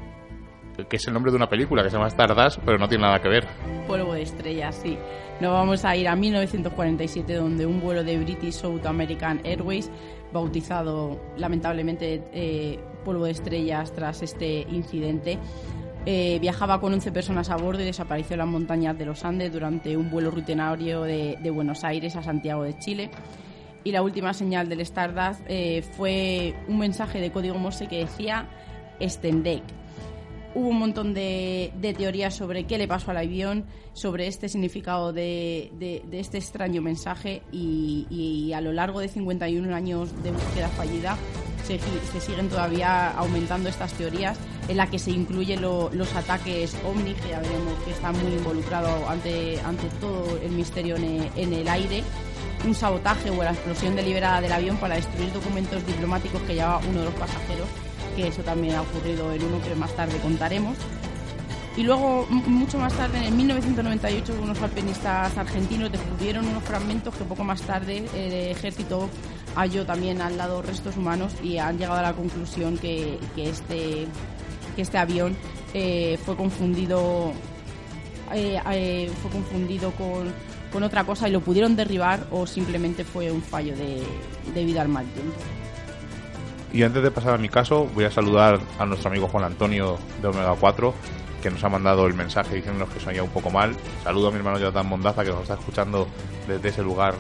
[0.90, 3.22] que es el nombre de una película que se llama Stardust, pero no tiene nada
[3.22, 3.48] que ver.
[3.88, 4.98] Polvo de estrellas, sí.
[5.40, 9.90] Nos vamos a ir a 1947, donde un vuelo de British South American Airways,
[10.34, 15.40] bautizado lamentablemente eh, Polvo de estrellas tras este incidente,
[16.06, 19.54] eh, viajaba con 11 personas a bordo y desapareció en las montañas de los Andes
[19.54, 23.10] durante un vuelo rutinario de, Buenos Aires a Santiago de Chile.
[23.84, 28.48] Y la última señal del Stardust eh, fue un mensaje de código Morse que decía
[29.02, 29.64] Stendek,
[30.56, 36.02] hubo un montón de, teorías sobre qué le pasó al avión, sobre este significado de,
[36.12, 41.18] este extraño mensaje y, a lo largo de 51 años de búsqueda fallida
[41.66, 41.80] se,
[42.22, 44.38] siguen todavía aumentando estas teorías
[44.70, 49.10] en las que se incluyen los ataques OVNI, que ya veremos que está muy involucrado
[49.10, 52.04] ante, ante todo el misterio en el aire.
[52.66, 57.00] Un sabotaje o la explosión deliberada del avión para destruir documentos diplomáticos que llevaba uno
[57.00, 57.68] de los pasajeros
[58.16, 60.78] que eso también ha ocurrido en uno que más tarde contaremos.
[61.78, 67.44] Y luego, mucho más tarde, en 1998, unos alpinistas argentinos descubrieron unos fragmentos que poco
[67.44, 69.10] más tarde el ejército
[69.56, 74.08] halló también al lado restos humanos y han llegado a la conclusión que, este,
[74.76, 75.36] que este avión
[75.74, 77.34] eh, fue confundido
[78.34, 80.34] eh, eh, fue confundido con,
[80.72, 84.02] con, otra cosa y lo pudieron derribar o simplemente fue un fallo de,
[84.54, 85.36] debido al mal tiempo.
[86.76, 89.98] Y antes de pasar a mi caso, voy a saludar a nuestro amigo Juan Antonio
[90.22, 90.94] de Omega 4,
[91.42, 93.74] que nos ha mandado el mensaje diciéndonos que sonía un poco mal.
[94.04, 96.06] Saludo a mi hermano Jonathan Mondaza, que nos está escuchando
[96.50, 97.16] desde ese lugar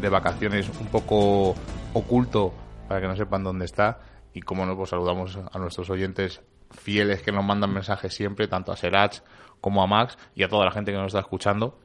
[0.00, 1.54] de vacaciones un poco
[1.92, 2.54] oculto
[2.88, 4.00] para que no sepan dónde está.
[4.32, 8.72] Y como no, pues saludamos a nuestros oyentes fieles que nos mandan mensajes siempre, tanto
[8.72, 9.18] a Serach
[9.60, 11.78] como a Max y a toda la gente que nos está escuchando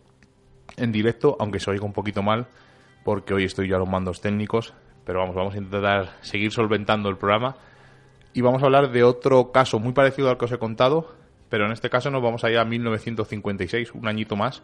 [0.77, 2.47] en directo, aunque se oiga un poquito mal,
[3.03, 4.73] porque hoy estoy yo a los mandos técnicos
[5.05, 7.55] pero vamos, vamos a intentar seguir solventando el programa.
[8.33, 11.13] Y vamos a hablar de otro caso muy parecido al que os he contado,
[11.49, 14.63] pero en este caso nos vamos a ir a 1956, un añito más.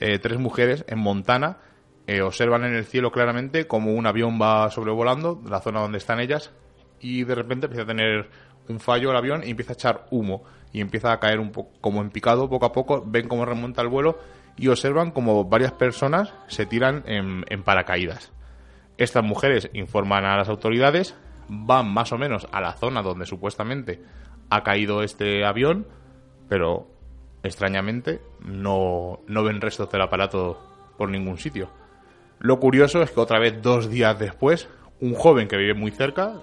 [0.00, 1.58] Eh, tres mujeres en Montana
[2.06, 6.20] eh, observan en el cielo claramente como un avión va sobrevolando la zona donde están
[6.20, 6.50] ellas
[7.00, 8.30] y de repente empieza a tener
[8.68, 11.70] un fallo el avión y empieza a echar humo y empieza a caer un poco
[11.80, 14.18] como en picado poco a poco, ven cómo remonta el vuelo
[14.56, 18.32] y observan como varias personas se tiran en paracaídas.
[19.00, 21.16] Estas mujeres informan a las autoridades,
[21.48, 24.02] van más o menos a la zona donde supuestamente
[24.50, 25.86] ha caído este avión,
[26.50, 26.86] pero
[27.42, 31.70] extrañamente no, no ven restos del aparato por ningún sitio.
[32.40, 34.68] Lo curioso es que otra vez dos días después,
[35.00, 36.34] un joven que vive muy cerca,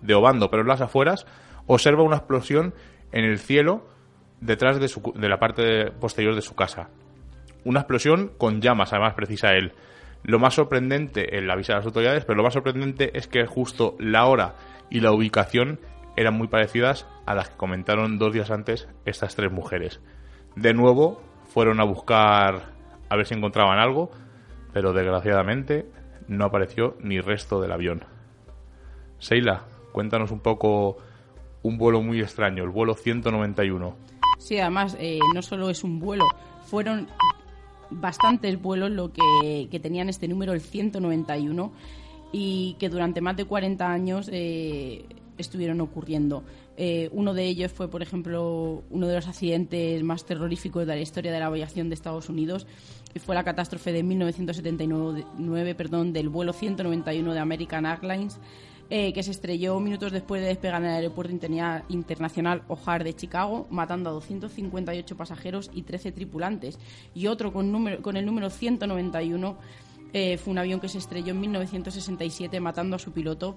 [0.00, 1.26] de Obando, pero en las afueras,
[1.66, 2.72] observa una explosión
[3.12, 3.86] en el cielo
[4.40, 6.88] detrás de, su, de la parte posterior de su casa.
[7.62, 9.74] Una explosión con llamas, además precisa él.
[10.22, 13.96] Lo más sorprendente, el aviso a las autoridades, pero lo más sorprendente es que justo
[13.98, 14.54] la hora
[14.90, 15.80] y la ubicación
[16.16, 20.00] eran muy parecidas a las que comentaron dos días antes estas tres mujeres.
[20.56, 22.72] De nuevo, fueron a buscar
[23.08, 24.10] a ver si encontraban algo,
[24.72, 25.86] pero desgraciadamente
[26.28, 28.04] no apareció ni resto del avión.
[29.18, 30.98] Seila, cuéntanos un poco
[31.62, 33.96] un vuelo muy extraño, el vuelo 191.
[34.38, 36.24] Sí, además, eh, no solo es un vuelo,
[36.64, 37.08] fueron
[37.90, 41.72] bastantes vuelos lo que, tenían este número, el 191,
[42.32, 45.04] y que durante más de 40 años eh,
[45.38, 46.44] estuvieron ocurriendo.
[46.76, 51.00] Eh, uno de ellos fue, por ejemplo, uno de los accidentes más terroríficos de la
[51.00, 52.66] historia de la aviación de Estados Unidos
[53.14, 58.38] y fue la catástrofe de 1979 perdón, del vuelo 191 de American Airlines.
[58.92, 61.32] Eh, que se estrelló minutos después de despegar en el aeropuerto
[61.88, 66.76] internacional O'Hare de Chicago, matando a 258 pasajeros y 13 tripulantes.
[67.14, 69.56] Y otro con, número, con el número 191
[70.12, 73.54] eh, fue un avión que se estrelló en 1967 matando a su piloto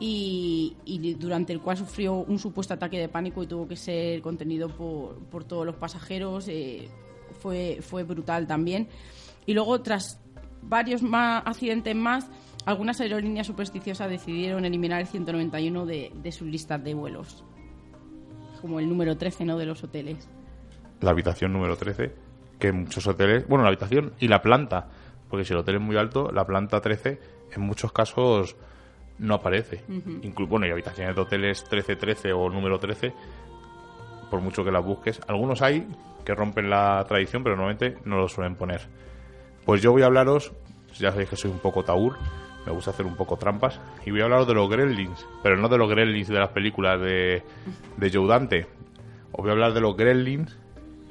[0.00, 0.74] y,
[1.18, 5.18] durante el cual sufrió un supuesto ataque de pánico y tuvo que ser contenido por,
[5.26, 6.48] por todos los pasajeros.
[6.48, 6.88] Eh,
[7.40, 8.88] fue, fue brutal también.
[9.44, 10.18] Y luego, tras
[10.62, 12.26] varios más accidentes más,
[12.66, 17.44] algunas aerolíneas supersticiosas decidieron eliminar el 191 de, de sus listas de vuelos,
[18.60, 19.58] como el número 13 ¿no?
[19.58, 20.28] de los hoteles.
[21.00, 22.12] La habitación número 13,
[22.58, 24.88] que muchos hoteles, bueno, la habitación y la planta
[25.32, 27.18] porque si el hotel es muy alto, la planta 13
[27.52, 28.54] en muchos casos
[29.18, 29.82] no aparece.
[30.46, 33.14] bueno, y habitaciones de hoteles 13-13 o número 13,
[34.30, 35.88] por mucho que las busques, algunos hay
[36.26, 38.82] que rompen la tradición, pero normalmente no lo suelen poner.
[39.64, 40.52] Pues yo voy a hablaros,
[40.98, 42.18] ya sabéis que soy un poco taur,
[42.66, 45.68] me gusta hacer un poco trampas, y voy a hablaros de los gremlins, pero no
[45.68, 47.42] de los gremlins de las películas de,
[47.96, 48.66] de Joe Dante.
[49.32, 50.58] Os voy a hablar de los gremlins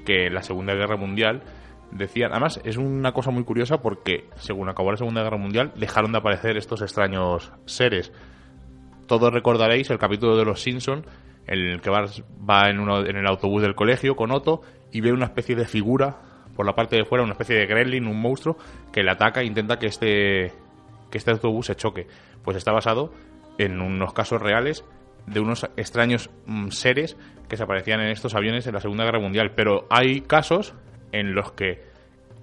[0.05, 1.43] que en la Segunda Guerra Mundial
[1.91, 6.11] decían, además es una cosa muy curiosa porque según acabó la Segunda Guerra Mundial dejaron
[6.11, 8.11] de aparecer estos extraños seres.
[9.07, 11.05] Todos recordaréis el capítulo de Los Simpson
[11.47, 14.61] en el que va, en, uno, en el autobús del colegio con Otto
[14.91, 16.17] y ve una especie de figura
[16.55, 18.57] por la parte de fuera, una especie de gremlin, un monstruo
[18.91, 20.53] que le ataca e intenta que este
[21.11, 22.07] que este autobús se choque.
[22.43, 23.13] Pues está basado
[23.57, 24.83] en unos casos reales
[25.27, 29.19] de unos extraños mm, seres que se aparecían en estos aviones en la Segunda Guerra
[29.19, 29.51] Mundial.
[29.55, 30.73] Pero hay casos
[31.11, 31.83] en los que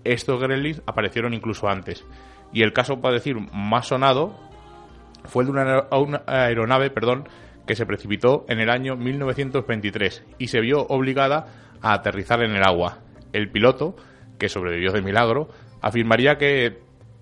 [0.05, 2.05] estos gremlins aparecieron incluso antes.
[2.53, 4.39] Y el caso, para decir, más sonado
[5.25, 7.29] fue el de una, aeronave perdón,
[7.67, 11.47] que se precipitó en el año 1923 y se vio obligada
[11.83, 12.99] a aterrizar en el agua.
[13.33, 13.95] El piloto,
[14.39, 15.49] que sobrevivió de milagro,
[15.83, 16.79] afirmaría que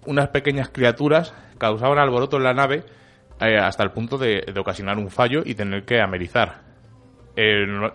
[0.06, 2.84] unas pequeñas criaturas causaban alboroto en la nave
[3.40, 6.62] eh, hasta el punto de, ocasionar un fallo y tener que amerizar.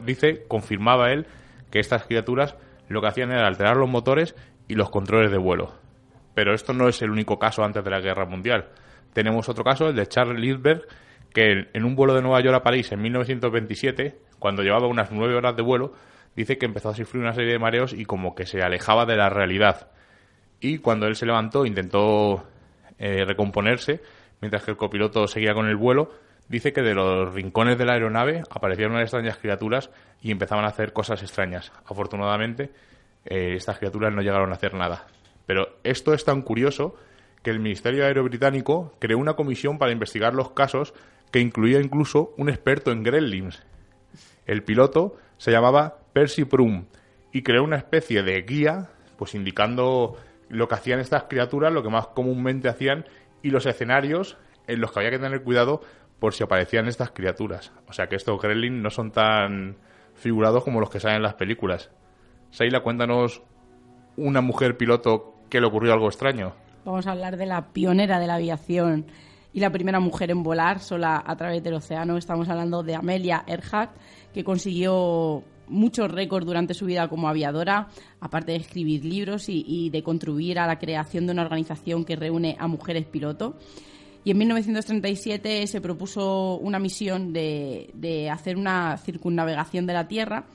[0.02, 1.26] dice, confirmaba él,
[1.71, 2.56] que estas criaturas
[2.89, 4.36] lo que hacían era alterar los motores
[4.67, 5.74] y los controles de vuelo.
[6.36, 8.67] Pero esto no es el único caso antes de la Guerra Mundial.
[9.13, 10.86] Tenemos otro caso, el de Charles Lindbergh,
[11.34, 15.36] que en un vuelo de Nueva York a París en 1927, cuando llevaba unas nueve
[15.36, 15.93] horas de vuelo,
[16.36, 19.15] dice que empezó a sufrir una serie de mareos y como que se alejaba de
[19.15, 19.91] la realidad.
[20.62, 22.45] Y cuando él se levantó, intentó
[23.00, 24.00] eh, recomponerse,
[24.39, 26.12] mientras que el copiloto seguía con el vuelo,
[26.47, 29.89] dice que de los rincones de la aeronave aparecieron unas extrañas criaturas
[30.21, 31.71] y empezaban a hacer cosas extrañas.
[31.86, 32.71] Afortunadamente,
[33.26, 35.08] eh, estas criaturas no llegaron a hacer nada.
[35.47, 36.95] Pero esto es tan curioso
[37.41, 40.93] que el Ministerio Aéreo Británico creó una comisión para investigar los casos
[41.32, 43.63] que incluía incluso un experto en gremlins.
[44.45, 46.86] El piloto se llamaba Percy Prum
[47.32, 50.17] y creó una especie de guía, pues indicando
[50.52, 53.06] lo que hacían estas criaturas, lo que más comúnmente hacían
[53.42, 54.38] y los escenarios
[54.68, 55.82] en los que había que tener cuidado
[56.20, 57.72] por si aparecían estas criaturas.
[57.88, 59.78] O sea que estos gremlins no son tan
[60.14, 61.90] figurados como los que salen en las películas.
[62.52, 63.42] Saila, cuéntanos
[64.18, 66.54] una mujer piloto que le ocurrió algo extraño.
[66.86, 69.06] Vamos a hablar de la pionera de la aviación
[69.54, 72.18] y la primera mujer en volar sola a través del océano.
[72.18, 73.92] Estamos hablando de Amelia Earhart,
[74.34, 77.88] que consiguió muchos récords durante su vida como aviadora,
[78.20, 82.56] aparte de escribir libros y, de contribuir a la creación de una organización que reúne
[82.60, 83.56] a mujeres pilotos.
[84.24, 90.46] Y en 1937 se propuso una misión de, hacer una circunnavegación de la Tierra.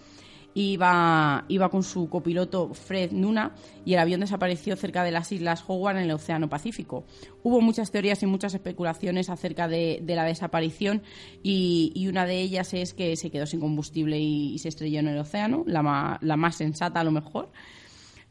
[0.58, 5.62] Iba, iba con su copiloto Fred Nuna y el avión desapareció cerca de las islas
[5.66, 7.04] Howard en el Océano Pacífico.
[7.42, 11.02] Hubo muchas teorías y muchas especulaciones acerca de, la desaparición
[11.42, 15.18] y, una de ellas es que se quedó sin combustible y, se estrelló en el
[15.18, 17.50] océano, la, la más sensata a lo mejor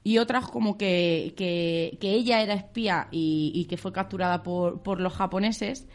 [0.05, 5.13] y otras como que, que, ella era espía y, que fue capturada por, por, los
[5.13, 5.88] japoneses,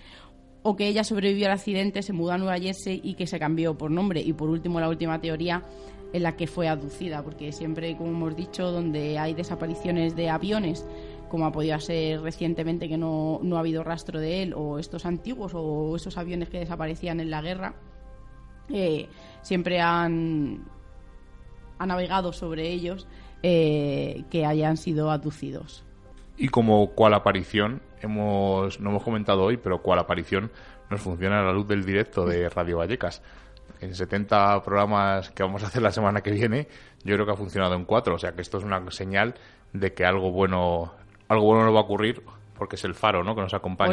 [0.62, 3.78] o que ella sobrevivió al accidente, se mudó a Nueva Jersey y que se cambió
[3.78, 4.20] por nombre.
[4.20, 5.64] Y por último, la última teoría
[6.12, 10.86] en la que fue aducida, porque siempre, como hemos dicho, donde hay desapariciones de aviones,
[11.28, 15.06] como ha podido ser recientemente que no, no ha habido rastro de él, o estos
[15.06, 17.74] antiguos, o esos aviones que desaparecían en la guerra,
[18.68, 19.08] eh,
[19.42, 20.64] siempre han,
[21.78, 23.06] han navegado sobre ellos
[23.42, 25.84] eh, que hayan sido aducidos.
[26.36, 30.50] Y como cual aparición, hemos, no hemos comentado hoy, pero cual aparición
[30.90, 33.22] nos funciona a la luz del directo de Radio Vallecas.
[33.80, 36.68] En 70 programas que vamos a hacer la semana que viene,
[37.02, 38.14] yo creo que ha funcionado en cuatro.
[38.14, 39.34] O sea que esto es una señal
[39.72, 40.92] de que algo bueno,
[41.28, 42.22] algo bueno nos va a ocurrir
[42.60, 43.34] porque es el faro ¿no?
[43.34, 43.92] que nos acompaña.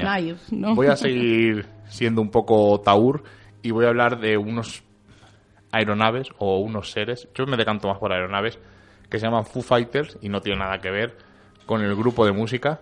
[0.76, 3.24] Voy a seguir siendo un poco taur
[3.62, 4.84] y voy a hablar de unos
[5.72, 8.60] aeronaves o unos seres, yo me decanto más por aeronaves,
[9.10, 11.18] que se llaman Foo Fighters y no tiene nada que ver
[11.66, 12.82] con el grupo de música.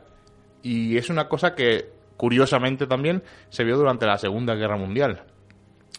[0.64, 5.24] Y es una cosa que, curiosamente también, se vio durante la Segunda Guerra Mundial.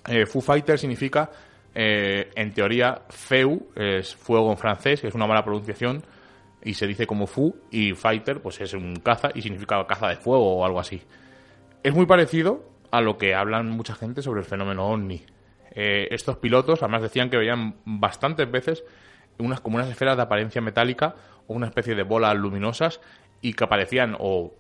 [0.09, 1.31] Eh, Foo Fighters significa,
[1.75, 6.03] eh, en teoría, feu, es fuego en francés, que es una mala pronunciación,
[6.63, 10.17] y se dice como Fu, y Fighter, pues es un caza y significa caza de
[10.17, 11.03] fuego o algo así.
[11.83, 15.25] Es muy parecido a lo que hablan mucha gente sobre el fenómeno ovni.
[15.71, 18.83] Eh, estos pilotos además decían que veían bastantes veces
[19.39, 21.15] unas como unas esferas de apariencia metálica
[21.47, 23.01] o una especie de bolas luminosas
[23.43, 24.55] y que aparecían o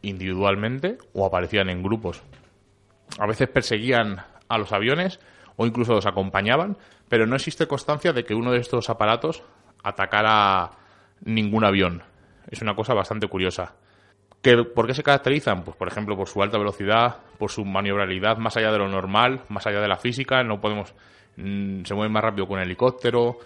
[0.00, 2.22] individualmente o aparecían en grupos.
[3.18, 4.22] A veces perseguían
[4.52, 5.20] a los aviones
[5.56, 6.76] o incluso los acompañaban,
[7.08, 9.42] pero no existe constancia de que uno de estos aparatos
[9.82, 10.70] atacara
[11.24, 12.02] ningún avión.
[12.50, 13.74] Es una cosa bastante curiosa.
[14.74, 15.62] ¿Por qué se caracterizan?
[15.62, 19.42] Pues, por ejemplo, por su alta velocidad, por su maniobrabilidad más allá de lo normal,
[19.48, 20.42] más allá de la física.
[20.42, 20.94] No podemos.
[21.36, 23.38] Mm, se mueven más rápido que un helicóptero.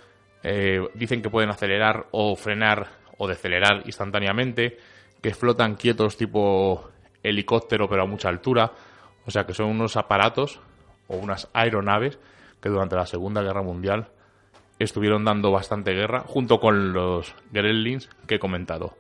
[0.42, 2.88] Eh, dicen que pueden acelerar o frenar
[3.18, 4.78] o decelerar instantáneamente.
[5.20, 6.88] Que flotan quietos tipo
[7.22, 8.72] helicóptero, pero a mucha altura.
[9.26, 10.61] O sea que son unos aparatos
[11.09, 12.18] o unas aeronaves
[12.61, 14.09] que durante la Segunda Guerra Mundial
[14.78, 18.96] estuvieron dando bastante guerra junto con los Gremlins que he comentado.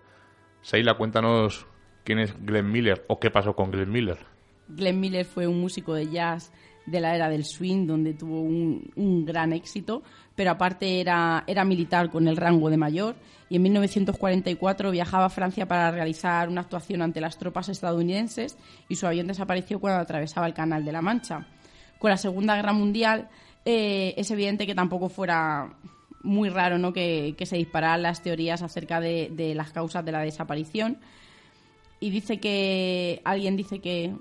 [0.62, 1.66] Seila, cuéntanos
[2.04, 4.18] quién es Glenn Miller o qué pasó con Glenn Miller.
[4.68, 6.52] Glenn Miller fue un músico de jazz
[6.86, 10.02] de la era del swing donde tuvo un, gran éxito,
[10.34, 13.16] pero aparte era, era militar con el rango de mayor
[13.48, 18.56] y en 1944 viajaba a Francia para realizar una actuación ante las tropas estadounidenses
[18.88, 21.46] y su avión desapareció cuando atravesaba el Canal de la Mancha.
[21.98, 23.28] Con la Segunda Guerra Mundial
[23.64, 25.74] eh, es evidente que tampoco fuera
[26.22, 26.92] muy raro ¿no?
[26.92, 30.98] que, se dispararan las teorías acerca de, las causas de la desaparición.
[32.00, 34.14] Y dice que alguien dice que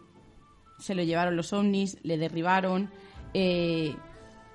[0.80, 2.89] se lo llevaron los ovnis, le derribaron
[3.34, 3.95] eh,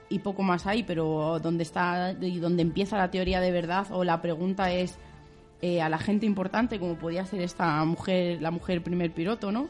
[0.09, 4.05] y poco más hay, pero donde está y donde empieza la teoría de verdad o
[4.05, 4.99] la pregunta es
[5.63, 9.69] eh, a la gente importante, como podía ser esta mujer, la mujer primer piloto, ¿no?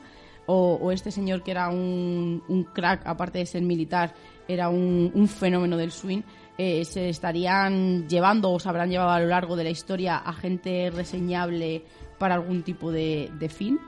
[0.53, 4.15] O, este señor que era un, un, crack, aparte de ser militar,
[4.49, 6.23] era un, fenómeno del swing,
[6.59, 10.33] eh, se estarían llevando o se habrán llevado a lo largo de la historia a
[10.33, 11.85] gente reseñable
[12.19, 13.79] para algún tipo de, fin?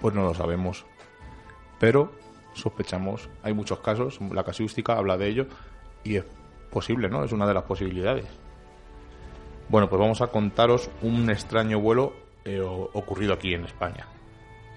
[0.00, 0.86] Pues no lo sabemos.
[1.78, 2.12] Pero
[2.54, 5.46] sospechamos, hay muchos casos, la casuística habla de ello
[6.04, 6.24] y es
[6.70, 7.22] posible, ¿no?
[7.22, 8.26] Es una de las posibilidades.
[9.68, 12.14] Bueno, pues vamos a contaros un extraño vuelo
[12.46, 14.06] eh, ocurrido aquí en España.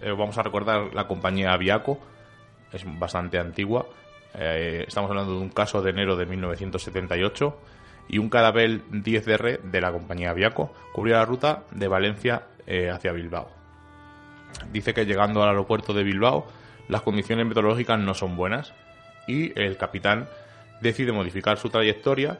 [0.05, 1.97] Eh, vamos a recordar la compañía Aviaco,
[2.71, 3.87] es bastante antigua,
[4.35, 7.57] eh, estamos hablando de un caso de enero de 1978
[8.09, 13.13] y un Cadabel 10R de la compañía Aviaco cubría la ruta de Valencia eh, hacia
[13.13, 13.49] Bilbao.
[14.71, 16.45] Dice que llegando al aeropuerto de Bilbao
[16.87, 18.75] las condiciones meteorológicas no son buenas
[19.27, 20.27] y el capitán
[20.81, 22.37] decide modificar su trayectoria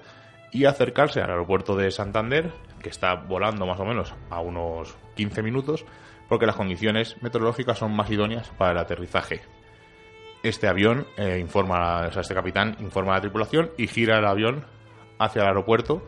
[0.51, 2.51] y acercarse al aeropuerto de Santander,
[2.83, 5.83] que está volando más o menos a unos 15 minutos,
[6.27, 9.41] porque las condiciones meteorológicas son más idóneas para el aterrizaje
[10.45, 14.25] este avión eh, informa, o sea, este capitán informa a la tripulación y gira el
[14.25, 14.63] avión
[15.17, 16.03] hacia el aeropuerto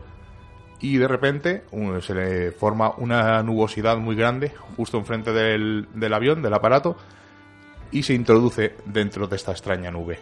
[0.80, 1.64] y de repente
[2.02, 6.96] se le forma una nubosidad muy grande justo enfrente del, del avión, del aparato,
[7.90, 10.20] y se introduce dentro de esta extraña nube.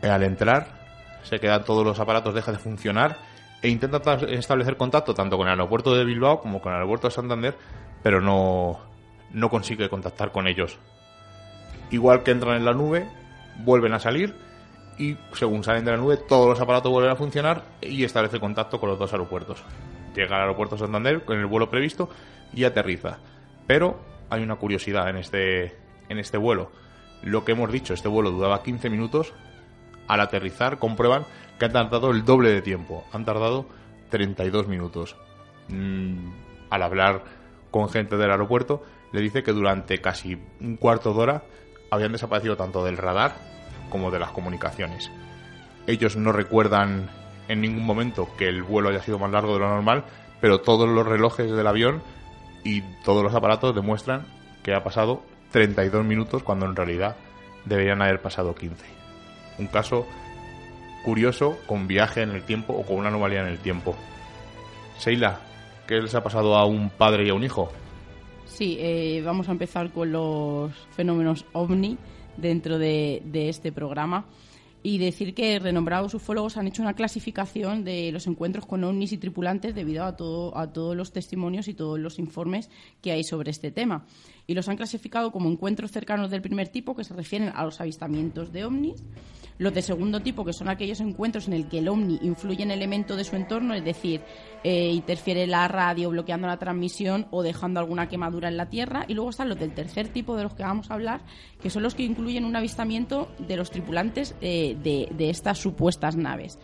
[0.00, 3.18] Al entrar, se quedan todos los aparatos, deja de funcionar
[3.60, 7.10] e intenta establecer contacto tanto con el aeropuerto de Bilbao como con el aeropuerto de
[7.10, 7.54] Santander,
[8.02, 8.80] pero no,
[9.32, 10.78] no consigue contactar con ellos
[11.90, 13.06] igual que entran en la nube,
[13.58, 14.34] vuelven a salir
[14.98, 18.80] y según salen de la nube todos los aparatos vuelven a funcionar y establece contacto
[18.80, 19.62] con los dos aeropuertos.
[20.14, 22.08] Llega al aeropuerto Santander con el vuelo previsto
[22.52, 23.18] y aterriza.
[23.66, 25.76] Pero hay una curiosidad en este,
[26.08, 26.72] en este vuelo.
[27.22, 29.32] Lo que hemos dicho, este vuelo duraba 15 minutos.
[30.08, 31.24] Al aterrizar comprueban
[31.58, 33.04] que han tardado el doble de tiempo.
[33.12, 33.66] Han tardado
[34.10, 35.16] 32 minutos.
[35.68, 36.30] Mm,
[36.70, 37.24] al hablar
[37.70, 41.42] con gente del aeropuerto, le dice que durante casi un cuarto de hora
[41.90, 43.34] habían desaparecido tanto del radar
[43.88, 45.10] como de las comunicaciones.
[45.86, 47.10] Ellos no recuerdan
[47.48, 50.04] en ningún momento que el vuelo haya sido más largo de lo normal,
[50.40, 52.02] pero todos los relojes del avión
[52.62, 54.26] y todos los aparatos demuestran
[54.62, 57.16] que ha pasado 32 minutos cuando en realidad
[57.64, 58.84] deberían haber pasado 15.
[59.58, 60.06] Un caso
[61.04, 63.96] curioso con viaje en el tiempo o con una anomalía en el tiempo.
[64.98, 65.40] Seila,
[65.86, 67.72] ¿qué les ha pasado a un padre y a un hijo?
[68.50, 71.96] Sí, eh, vamos a empezar con los fenómenos ovni
[72.36, 74.26] dentro de, este programa.
[74.82, 79.18] y decir que renombrados ufólogos han hecho una clasificación de los encuentros con ovnis y
[79.18, 82.70] tripulantes debido a, todo, a todos los testimonios y todos los informes
[83.02, 84.06] que hay sobre este tema.
[84.50, 87.80] Y los han clasificado como encuentros cercanos del primer tipo, que se refieren a los
[87.80, 89.00] avistamientos de ovnis,
[89.58, 92.72] los de segundo tipo, que son aquellos encuentros en el que el ovni influye en
[92.72, 94.22] el elemento de su entorno, es decir,
[94.64, 99.04] eh, interfiere la radio, bloqueando la transmisión o dejando alguna quemadura en la Tierra.
[99.06, 101.20] Y luego están los del tercer tipo de los que vamos a hablar,
[101.62, 106.58] que son los que incluyen un avistamiento de los tripulantes eh, de, estas supuestas naves.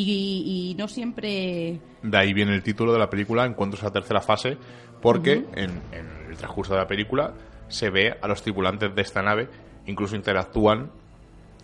[0.00, 1.80] Y, no siempre.
[2.02, 4.56] De ahí viene el título de la película, Encuentros a la tercera fase,
[5.02, 7.34] porque en, en el transcurso de la película
[7.68, 9.48] se ve a los tripulantes de esta nave,
[9.86, 10.90] incluso interactúan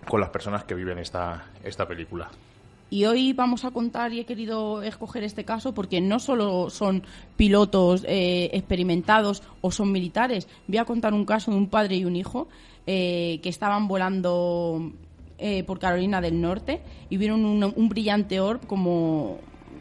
[0.08, 2.28] con las personas que viven esta, esta película.
[2.90, 7.04] Y hoy vamos a contar, y he querido escoger este caso, porque no solo son
[7.36, 10.48] pilotos eh, experimentados o son militares.
[10.66, 12.48] Voy a contar un caso de un padre y un hijo
[12.86, 14.92] eh, que estaban volando
[15.46, 16.80] eh, por Carolina del Norte
[17.10, 19.40] y vieron un, un brillante orb como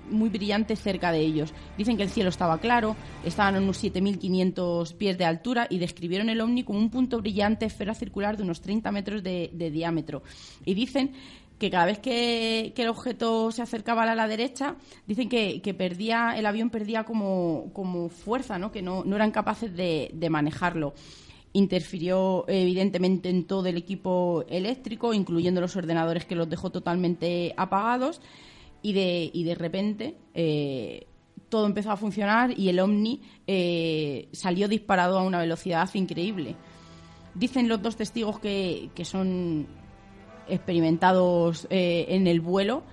[0.09, 1.53] muy brillante cerca de ellos.
[1.77, 6.29] Dicen que el cielo estaba claro, estaban a unos 7.500 pies de altura y describieron
[6.29, 10.21] el ovni como un punto brillante, esfera circular de unos 30 metros de, diámetro.
[10.65, 11.13] Y dicen
[11.57, 14.75] que cada vez que, el objeto se acercaba a la derecha,
[15.07, 18.69] dicen que, perdía, el avión perdía como, como fuerza, ¿no?
[18.69, 20.93] que no, no eran capaces de, de manejarlo
[21.53, 28.21] interfirió evidentemente en todo el equipo eléctrico, incluyendo los ordenadores que los dejó totalmente apagados
[28.81, 31.05] y de, y de repente eh,
[31.49, 36.55] todo empezó a funcionar y el Omni eh, salió disparado a una velocidad increíble.
[37.35, 39.67] Dicen los dos testigos que, que son
[40.47, 42.83] experimentados eh, en el vuelo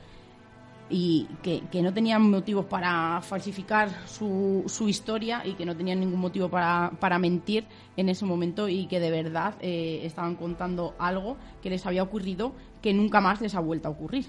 [0.91, 6.21] y que, no tenían motivos para falsificar su, su, historia y que no tenían ningún
[6.21, 7.65] motivo para, para mentir
[7.97, 12.93] en ese momento y que de verdad estaban contando algo que les había ocurrido que
[12.93, 14.27] nunca más les ha vuelto a ocurrir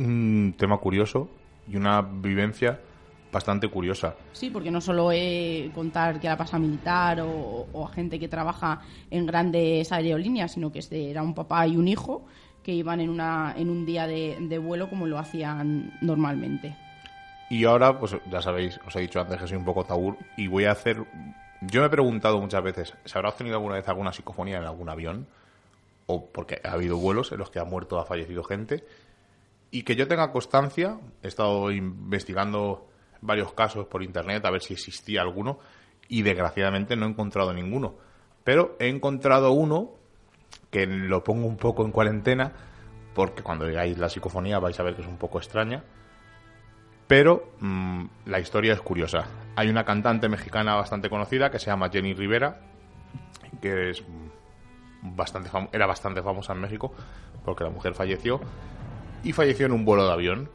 [0.00, 1.28] un tema curioso
[1.68, 2.80] y una vivencia
[3.32, 4.16] bastante curiosa.
[4.32, 8.80] Sí, porque no solo es contar que la pasa militar o, a gente que trabaja
[9.10, 12.24] en grandes aerolíneas, sino que este era un papá y un hijo
[12.62, 16.76] que iban en, una, en un día de, vuelo como lo hacían normalmente.
[17.48, 20.46] Y ahora, pues ya sabéis, os he dicho antes que soy un poco tabú y
[20.46, 21.04] voy a hacer...
[21.62, 24.88] Yo me he preguntado muchas veces, ¿se habrá obtenido alguna vez alguna psicofonía en algún
[24.88, 25.26] avión?
[26.06, 28.84] O porque ha habido vuelos en los que ha muerto o ha fallecido gente
[29.70, 32.88] y que yo tenga constancia, he estado investigando
[33.20, 35.58] varios casos por internet a ver si existía alguno
[36.08, 37.94] y desgraciadamente no he encontrado ninguno.
[38.42, 39.92] Pero he encontrado uno
[40.70, 42.52] que lo pongo un poco en cuarentena
[43.14, 45.82] porque cuando veáis la psicofonía vais a ver que es un poco extraña.
[47.06, 49.26] Pero mm, la historia es curiosa.
[49.56, 52.60] Hay una cantante mexicana bastante conocida que se llama Jenny Rivera,
[53.60, 54.04] que es
[55.02, 56.92] bastante era bastante famosa en México
[57.44, 58.40] porque la mujer falleció
[59.24, 60.50] y falleció en un vuelo de avión.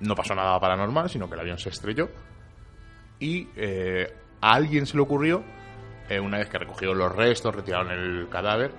[0.00, 2.08] No pasó nada paranormal, sino que el avión se estrelló
[3.18, 5.42] y eh, a alguien se le ocurrió,
[6.08, 8.70] eh, una vez que recogió los restos, retiraron el cadáver,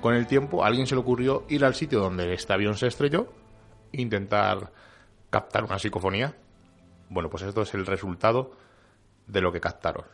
[0.00, 2.86] con el tiempo a alguien se le ocurrió ir al sitio donde este avión se
[2.86, 3.28] estrelló
[3.92, 4.72] intentar
[5.30, 6.36] captar una psicofonía.
[7.08, 8.52] Bueno, pues esto es el resultado
[9.26, 10.04] de lo que captaron.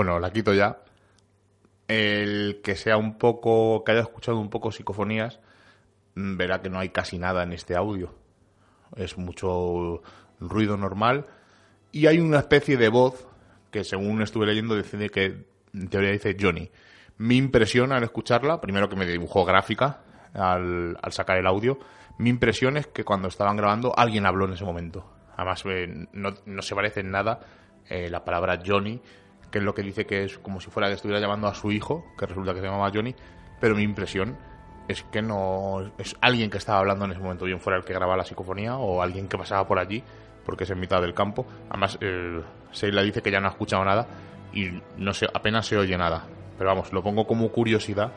[0.00, 0.78] Bueno, la quito ya.
[1.86, 5.40] El que sea un poco, que haya escuchado un poco psicofonías,
[6.14, 8.14] mm, verá que no hay casi nada en este audio.
[8.96, 10.00] Es mucho
[10.40, 11.26] ruido normal.
[11.92, 13.28] Y hay una especie de voz
[13.70, 15.44] que, según estuve leyendo, decide que
[15.74, 16.70] en teoría dice Johnny.
[17.18, 20.00] Mi impresión al escucharla, primero que me dibujó gráfica
[20.32, 21.78] al, sacar el audio,
[22.16, 25.12] mi impresión es que cuando estaban grabando alguien habló en ese momento.
[25.36, 27.40] Además, eh, no, se parece en nada
[27.86, 29.02] eh, la palabra Johnny
[29.50, 31.72] que es lo que dice que es como si fuera que estuviera llamando a su
[31.72, 33.14] hijo, que resulta que se llamaba Johnny,
[33.60, 34.36] pero mi impresión
[34.88, 37.92] es que no es alguien que estaba hablando en ese momento, bien fuera el que
[37.92, 40.02] grababa la psicofonía o alguien que pasaba por allí,
[40.44, 41.46] porque es en mitad del campo.
[41.68, 42.40] Además, eh,
[42.72, 44.06] Seila dice que ya no ha escuchado nada
[44.52, 46.26] y no se, apenas se oye nada.
[46.58, 48.12] Pero vamos, lo pongo como curiosidad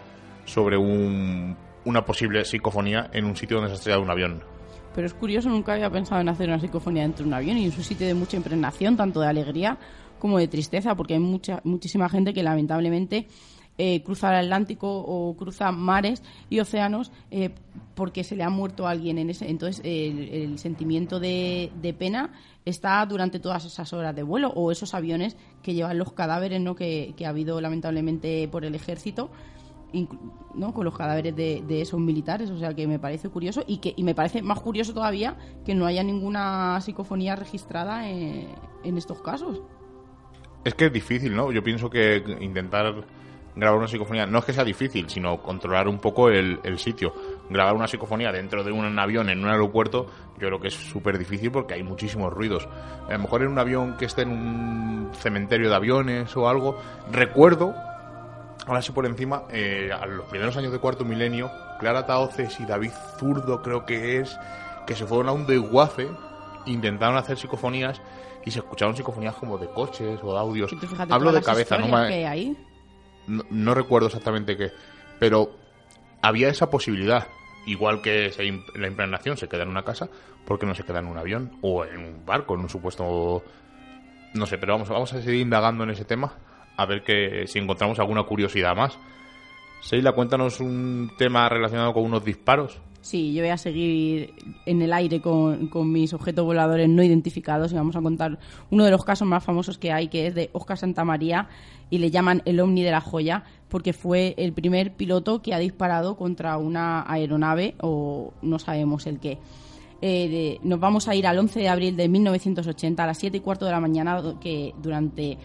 [0.45, 1.55] sobre un,
[1.85, 4.43] una posible psicofonía en un sitio donde se ha estrellado un avión.
[4.95, 7.67] Pero es curioso, nunca había pensado en hacer una psicofonía dentro de un avión y
[7.67, 9.77] es un sitio de mucha impregnación, tanto de alegría
[10.23, 13.27] como de tristeza, porque hay mucha, muchísima gente que lamentablemente
[13.77, 17.49] eh, cruza el Atlántico o cruza mares y océanos eh,
[17.93, 19.49] porque se le ha muerto alguien en ese.
[19.49, 22.31] Entonces, el, sentimiento de, pena
[22.63, 26.73] está durante todas esas horas de vuelo o esos aviones que llevan los cadáveres ¿no?
[26.73, 29.29] que, ha habido lamentablemente por el ejército.
[30.55, 30.73] ¿no?
[30.73, 34.03] con los cadáveres de, esos militares, o sea que me parece curioso y que y
[34.03, 38.47] me parece más curioso todavía que no haya ninguna psicofonía registrada en,
[38.83, 39.61] en estos casos.
[40.63, 41.51] Es que es difícil, ¿no?
[41.51, 43.03] Yo pienso que intentar
[43.55, 47.13] grabar una psicofonía no es que sea difícil, sino controlar un poco el, sitio.
[47.49, 50.07] Grabar una psicofonía dentro de un avión en un aeropuerto,
[50.39, 52.67] yo creo que es súper difícil porque hay muchísimos ruidos.
[53.07, 56.79] A lo mejor en un avión que esté en un cementerio de aviones o algo.
[57.11, 57.73] Recuerdo,
[58.65, 62.65] ahora sí por encima, eh, a los primeros años de cuarto milenio, Clara Taoces y
[62.65, 64.39] David Zurdo, creo que es,
[64.87, 66.09] que se fueron a un desguace,
[66.65, 68.01] intentaron hacer psicofonías
[68.45, 70.71] y se escucharon psicofonías como de coches o de audios.
[71.09, 72.55] Hablo de cabeza, no me
[73.27, 74.71] no, recuerdo exactamente qué,
[75.19, 75.51] pero
[76.21, 77.27] había esa posibilidad.
[77.65, 78.29] Igual que
[78.75, 80.09] la impregnación se queda en una casa,
[80.45, 83.41] porque no se queda en un avión o en un barco, en un supuesto.
[84.33, 86.33] No sé, pero vamos, vamos a seguir indagando en ese tema,
[86.75, 88.97] a ver que si encontramos alguna curiosidad más.
[89.81, 92.81] Seila, cuéntanos un tema relacionado con unos disparos.
[93.03, 94.33] Sí, yo voy a seguir
[94.65, 98.39] en el aire con, mis objetos voladores no identificados y vamos a contar
[98.71, 101.49] uno de los casos más famosos que hay, que es de Oscar Santamaría
[101.89, 105.59] y le llaman el Omni de la Joya, porque fue el primer piloto que ha
[105.59, 109.37] disparado contra una aeronave o no sabemos el qué.
[110.01, 113.39] Eh, nos vamos a ir al 11 de abril de 1980 a las 7 y
[113.41, 115.37] cuarto de la mañana, que durante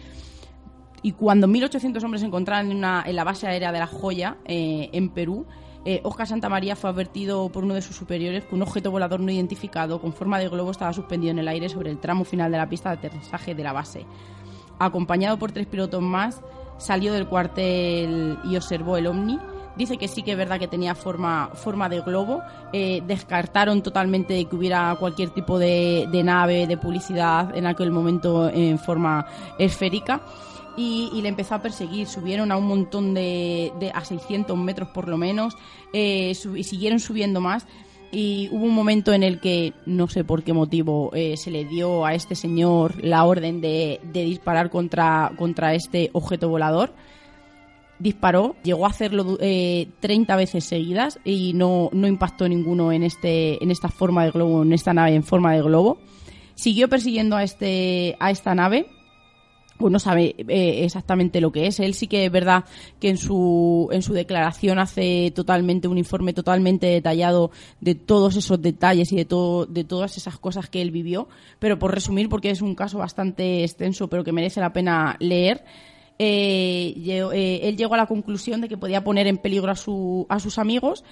[1.01, 5.09] y cuando 1.800 hombres se encontraban en, la base aérea de La Joya, eh, en
[5.09, 5.45] Perú,
[5.85, 9.31] eh, Oscar Santamaría fue advertido por uno de sus superiores que un objeto volador no
[9.31, 12.57] identificado con forma de globo estaba suspendido en el aire sobre el tramo final de
[12.57, 14.05] la pista de aterrizaje de la base.
[14.77, 16.41] Acompañado por tres pilotos más,
[16.77, 19.39] salió del cuartel y observó el ovni.
[19.77, 22.41] Dice que sí que es verdad que tenía forma, forma de globo.
[22.73, 28.77] Eh, descartaron totalmente que hubiera cualquier tipo de nave, de publicidad en aquel momento en
[28.77, 29.25] forma
[29.57, 30.21] esférica
[30.79, 32.07] y, le empezó a perseguir.
[32.07, 35.55] Subieron a un montón de, a 600 metros por lo menos
[35.93, 37.67] eh, y siguieron subiendo más.
[38.11, 41.65] Y hubo un momento en el que, no sé por qué motivo, eh, se le
[41.65, 46.93] dio a este señor la orden de, disparar contra, contra este objeto volador.
[47.99, 53.61] Disparó, llegó a hacerlo eh, 30 veces seguidas y no, no impactó ninguno en, este,
[53.61, 55.99] en esta forma de globo, en esta nave en forma de globo.
[56.55, 58.87] Siguió persiguiendo a, este, a esta nave
[59.79, 61.79] pues no sabe eh, exactamente lo que es.
[61.79, 62.65] Él sí que es verdad
[62.99, 67.49] que en su, en su declaración hace totalmente un informe totalmente detallado
[67.79, 71.29] de todos esos detalles y de, todo, de todas esas cosas que él vivió.
[71.59, 75.63] Pero por resumir, porque es un caso bastante extenso, pero que merece la pena leer,
[76.19, 80.25] eh, eh, él llegó a la conclusión de que podía poner en peligro a, su,
[80.27, 81.05] a sus amigos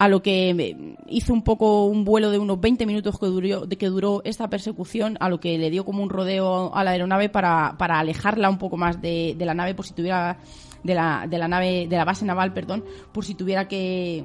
[0.00, 3.76] a lo que hizo un poco un vuelo de unos 20 minutos que duró, de
[3.76, 7.28] que duró esta persecución, a lo que le dio como un rodeo a la aeronave
[7.28, 10.38] para, para alejarla un poco más de, la nave por si tuviera
[10.82, 12.82] de la, de la nave de la base naval, perdón,
[13.12, 14.24] por si tuviera que,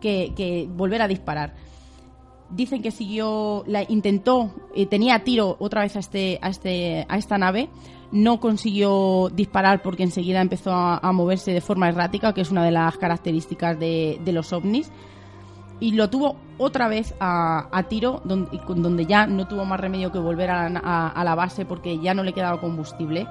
[0.00, 1.56] que, volver a disparar.
[2.50, 7.18] Dicen que siguió, la intentó, eh, tenía tiro otra vez a este, a este, a
[7.18, 7.70] esta nave,
[8.12, 12.72] no consiguió disparar porque enseguida empezó a, moverse de forma errática, que es una de
[12.72, 14.90] las características de, los ovnis.
[15.78, 20.18] Y lo tuvo otra vez a, tiro, donde, donde, ya no tuvo más remedio que
[20.18, 23.26] volver a la, base porque ya no le quedaba combustible.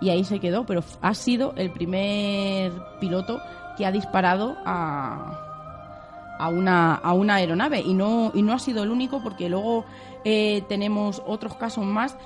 [0.00, 3.40] Y ahí se quedó, pero ha sido el primer piloto
[3.78, 7.80] que ha disparado a, a, una, a una aeronave.
[7.80, 9.86] Y no, y no ha sido el único porque luego
[10.24, 12.16] eh, tenemos otros casos más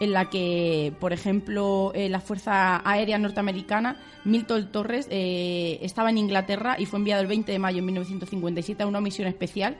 [0.00, 6.18] en la que, por ejemplo, eh, la Fuerza Aérea Norteamericana, Milton Torres, eh, estaba en
[6.18, 9.76] Inglaterra y fue enviado el 20 de mayo de 1957 a una misión especial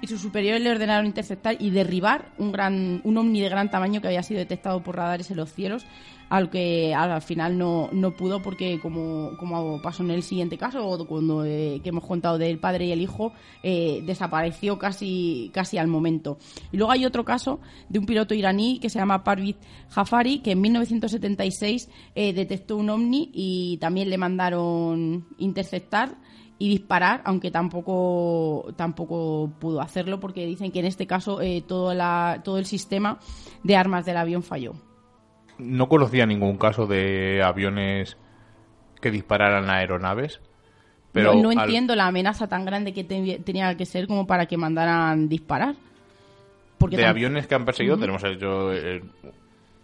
[0.00, 4.00] y sus superiores le ordenaron interceptar y derribar un, gran, un ovni de gran tamaño
[4.00, 5.86] que había sido detectado por radares en los cielos
[6.34, 11.06] al que al final no, no pudo porque como, como pasó en el siguiente caso
[11.08, 13.32] cuando eh, que hemos contado del padre y el hijo
[13.62, 16.38] eh, desapareció casi casi al momento.
[16.72, 19.54] Y luego hay otro caso de un piloto iraní que se llama Parviz
[19.90, 26.16] Jafari que en 1976 eh, detectó un ovni y también le mandaron interceptar
[26.58, 32.40] y disparar, aunque tampoco, tampoco pudo hacerlo porque dicen que en este caso todo, la,
[32.42, 33.20] todo el sistema
[33.62, 34.74] de armas del avión falló
[35.58, 38.16] no conocía ningún caso de aviones
[39.00, 40.40] que dispararan a aeronaves.
[41.12, 45.28] Pero no, entiendo la amenaza tan grande que tenía que ser como para que mandaran
[45.28, 45.76] disparar.
[46.78, 49.02] Porque de aviones que han perseguido, tenemos hecho eh,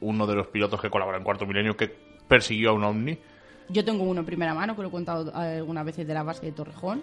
[0.01, 1.95] uno de los pilotos que colabora en Cuarto Milenio que
[2.27, 3.18] persiguió a un ovni.
[3.68, 6.47] yo tengo uno en primera mano, que lo he contado algunas veces de la base
[6.47, 7.03] de Torrejón,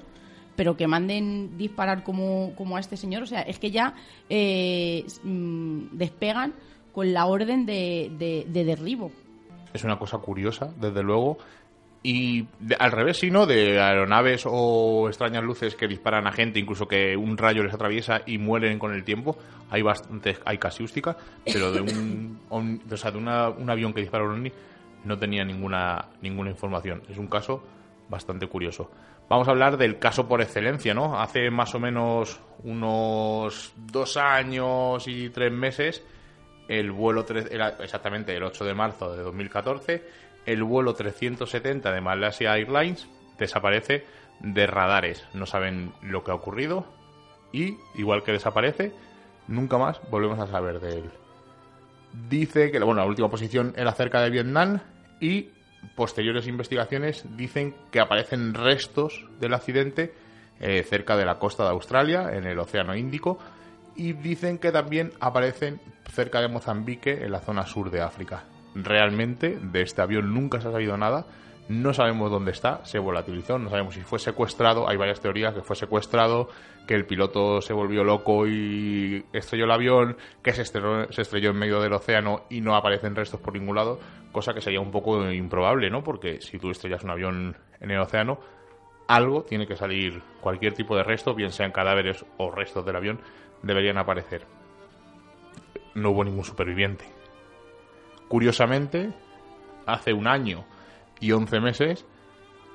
[0.57, 3.93] pero que manden disparar como, como a este señor, o sea, es que ya
[4.30, 6.53] eh, mm, despegan
[6.97, 9.11] con la orden de, de, de derribo.
[9.71, 11.37] Es una cosa curiosa, desde luego.
[12.01, 13.45] Y de- al revés, sí, ¿no?
[13.45, 18.21] De aeronaves o extrañas luces que disparan a gente, incluso que un rayo les atraviesa
[18.25, 19.37] y mueren con el tiempo.
[19.69, 24.01] Hay bastante, hay casiústica, pero de un, on- o sea, de una- un avión que
[24.01, 24.51] dispara a un ovni
[25.03, 27.03] no tenía ninguna, ninguna información.
[27.09, 27.61] Es un caso
[28.09, 28.89] bastante curioso.
[29.29, 31.19] Vamos a hablar del caso por excelencia, ¿no?
[31.21, 36.03] Hace más o menos unos dos años y tres meses,
[36.68, 37.26] el vuelo,
[37.80, 40.03] exactamente el 8 de marzo de 2014,
[40.45, 43.07] el vuelo 370 de Malaysia Airlines
[43.38, 44.05] desaparece
[44.39, 45.26] de radares.
[45.34, 46.86] No saben lo que ha ocurrido
[47.51, 48.93] y, igual que desaparece,
[49.47, 51.11] nunca más volvemos a saber de él.
[52.30, 54.80] Dice que bueno, la última posición era cerca de Vietnam
[55.20, 55.49] y
[55.95, 60.13] posteriores investigaciones dicen que aparecen restos del accidente
[60.59, 63.38] eh, cerca de la costa de Australia, en el Océano Índico,
[63.97, 65.81] y dicen que también aparecen
[66.11, 68.43] cerca de Mozambique, en la zona sur de África.
[68.75, 71.25] Realmente de este avión nunca se ha sabido nada,
[71.69, 75.61] no sabemos dónde está, se volatilizó, no sabemos si fue secuestrado, hay varias teorías que
[75.61, 76.49] fue secuestrado,
[76.87, 81.49] que el piloto se volvió loco y estrelló el avión, que se estrelló, se estrelló
[81.49, 83.99] en medio del océano y no aparecen restos por ningún lado,
[84.31, 86.03] cosa que sería un poco improbable, ¿no?
[86.03, 88.39] Porque si tú estrellas un avión en el océano,
[89.07, 93.19] algo tiene que salir, cualquier tipo de resto, bien sean cadáveres o restos del avión,
[93.62, 94.45] deberían aparecer.
[95.95, 97.05] No hubo ningún superviviente.
[98.28, 99.12] Curiosamente,
[99.86, 100.66] hace un año
[101.20, 102.05] y 11 meses,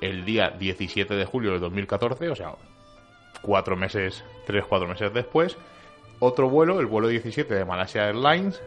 [0.01, 2.55] el día 17 de julio de 2014, o sea,
[3.43, 5.57] cuatro meses, tres, cuatro meses después,
[6.19, 8.63] otro vuelo, el vuelo 17 de Malaysia Airlines,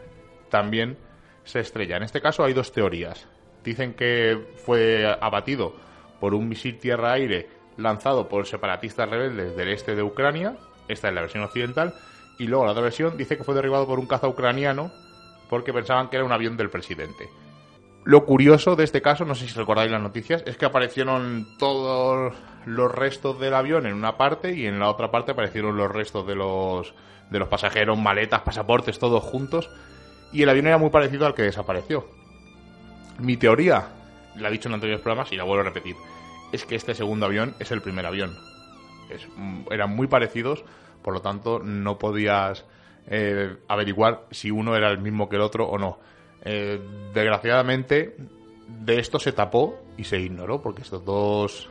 [0.49, 0.97] también
[1.43, 1.97] se estrella.
[1.97, 3.27] En este caso hay dos teorías.
[3.63, 5.73] Dicen que fue abatido
[6.19, 10.57] por un misil tierra-aire lanzado por separatistas rebeldes del este de Ucrania.
[10.87, 11.93] Esta es la versión occidental.
[12.37, 14.91] Y luego la otra versión dice que fue derribado por un caza ucraniano
[15.49, 17.29] porque pensaban que era un avión del presidente.
[18.03, 22.33] Lo curioso de este caso, no sé si recordáis las noticias, es que aparecieron todos
[22.65, 26.27] los restos del avión en una parte y en la otra parte aparecieron los restos
[26.27, 26.93] de los,
[27.29, 29.69] de los pasajeros, maletas, pasaportes, todos juntos.
[30.31, 32.07] Y el avión era muy parecido al que desapareció.
[33.17, 33.87] Mi teoría,
[34.35, 35.95] la he dicho en anteriores programas y la vuelvo a repetir,
[36.51, 38.37] es que este segundo avión es el primer avión.
[39.69, 40.63] Eran muy parecidos,
[41.01, 42.65] por lo tanto no podías
[43.07, 45.99] eh, averiguar si uno era el mismo que el otro o no.
[46.43, 46.79] Eh,
[47.13, 48.15] desgraciadamente,
[48.67, 51.69] de esto se tapó y se ignoró, porque estos dos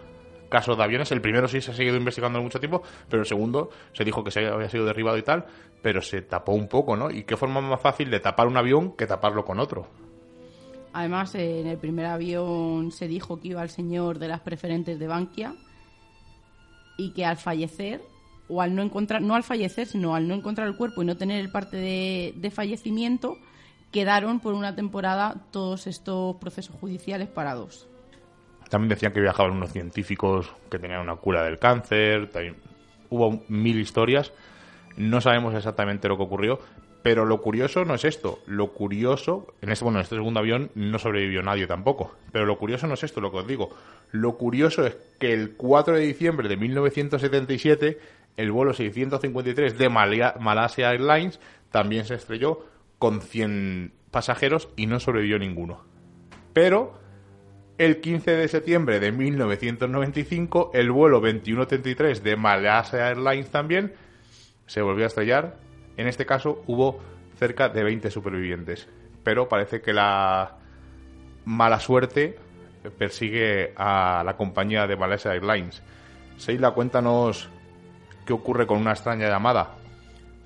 [0.48, 3.70] casos de aviones, el primero sí se ha seguido investigando mucho tiempo, pero el segundo
[3.92, 5.46] se dijo que se había sido derribado y tal,
[5.82, 7.10] pero se tapó un poco, ¿no?
[7.10, 9.88] ¿Y qué forma más fácil de tapar un avión que taparlo con otro?
[10.92, 15.08] Además, en el primer avión se dijo que iba el señor de las preferentes de
[15.08, 15.54] Bankia
[16.96, 18.02] y que al fallecer,
[18.48, 21.16] o al no encontrar, no al fallecer, sino al no encontrar el cuerpo y no
[21.16, 23.36] tener el parte de, de fallecimiento,
[23.90, 27.88] quedaron por una temporada todos estos procesos judiciales parados.
[28.68, 32.30] También decían que viajaban unos científicos que tenían una cura del cáncer.
[32.30, 32.56] también
[33.10, 34.32] hubo mil historias.
[34.96, 36.60] No sabemos exactamente lo que ocurrió,
[37.04, 38.38] pero lo curioso no es esto.
[38.46, 42.14] Lo curioso, en este, bueno, en este segundo avión no sobrevivió nadie tampoco.
[42.32, 43.76] Pero lo curioso no es esto, lo que os digo.
[44.10, 47.98] Lo curioso es que el 4 de diciembre de 1977,
[48.38, 51.40] el vuelo 653 de Malaysia Airlines
[51.70, 52.64] también se estrelló
[52.98, 55.84] con 100 pasajeros y no sobrevivió ninguno.
[56.54, 56.98] Pero
[57.76, 63.92] el 15 de septiembre de 1995, el vuelo 2133 de Malaysia Airlines también
[64.66, 65.63] se volvió a estrellar.
[65.96, 67.00] En este caso hubo
[67.38, 68.88] cerca de 20 supervivientes.
[69.22, 70.56] Pero parece que la
[71.44, 72.38] mala suerte
[72.98, 75.82] persigue a la compañía de Malaysia Airlines.
[76.36, 77.48] Seila, cuéntanos
[78.26, 79.76] qué ocurre con una extraña llamada.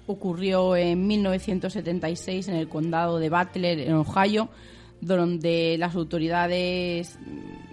[0.06, 4.48] ocurrió en 1976 en el condado de Butler, en Ohio,
[5.00, 7.18] donde las autoridades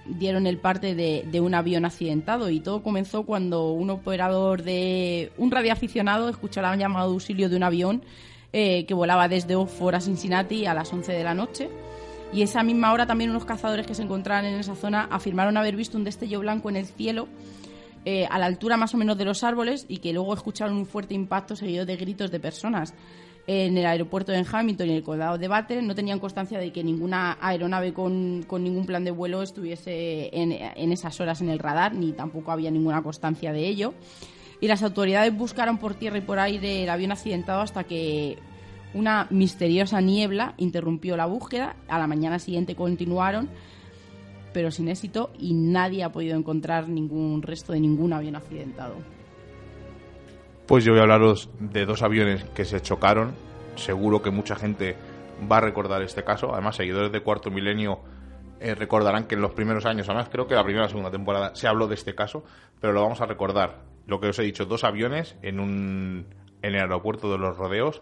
[0.06, 5.52] dieron el parte de, un avión accidentado y todo comenzó cuando un operador de un
[5.52, 8.04] radioaficionado escuchó la llamada de auxilio de un avión
[8.54, 11.70] eh, que volaba desde Oxford a Cincinnati a las 11 de la noche
[12.34, 15.76] y esa misma hora también unos cazadores que se encontraban en esa zona afirmaron haber
[15.76, 17.28] visto un destello blanco en el cielo
[18.06, 20.86] eh, a la altura más o menos de los árboles y que luego escucharon un
[20.86, 22.94] fuerte impacto seguido de gritos de personas.
[23.48, 26.72] En el aeropuerto de Hamilton y en el condado de Butler no tenían constancia de
[26.72, 31.50] que ninguna aeronave con, con ningún plan de vuelo estuviese en, en esas horas en
[31.50, 33.94] el radar, ni tampoco había ninguna constancia de ello.
[34.62, 38.40] Y las autoridades buscaron por tierra y por aire el avión accidentado hasta que
[38.96, 41.76] una misteriosa niebla interrumpió la búsqueda.
[41.88, 43.50] A la mañana siguiente continuaron
[44.56, 48.96] pero sin éxito y nadie ha podido encontrar ningún resto de ningún avión accidentado.
[50.68, 53.36] Pues yo voy a hablaros de dos aviones que se chocaron.
[53.76, 54.96] Seguro que mucha gente
[55.52, 56.54] va a recordar este caso.
[56.54, 58.00] Además, seguidores de Cuarto Milenio
[58.60, 61.56] eh, recordarán que en los primeros años, además creo que la primera o segunda temporada
[61.56, 62.44] se habló de este caso,
[62.82, 63.84] pero lo vamos a recordar.
[64.08, 66.26] Lo que os he dicho, dos aviones en un
[66.64, 68.02] en el aeropuerto de los Rodeos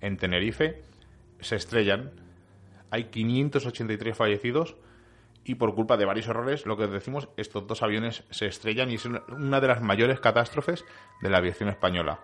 [0.00, 0.82] en Tenerife
[1.40, 2.12] se estrellan.
[2.90, 4.76] Hay 583 fallecidos
[5.48, 8.96] y por culpa de varios errores, lo que decimos, estos dos aviones se estrellan y
[8.96, 10.84] es una de las mayores catástrofes
[11.22, 12.20] de la aviación española.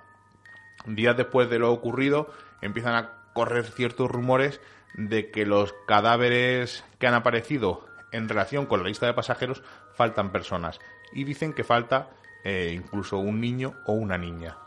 [0.85, 4.61] Días después de lo ocurrido, empiezan a correr ciertos rumores
[4.93, 9.62] de que los cadáveres que han aparecido en relación con la lista de pasajeros
[9.95, 10.79] faltan personas
[11.14, 12.11] y dicen que falta
[12.45, 14.59] eh, incluso un niño o una niña.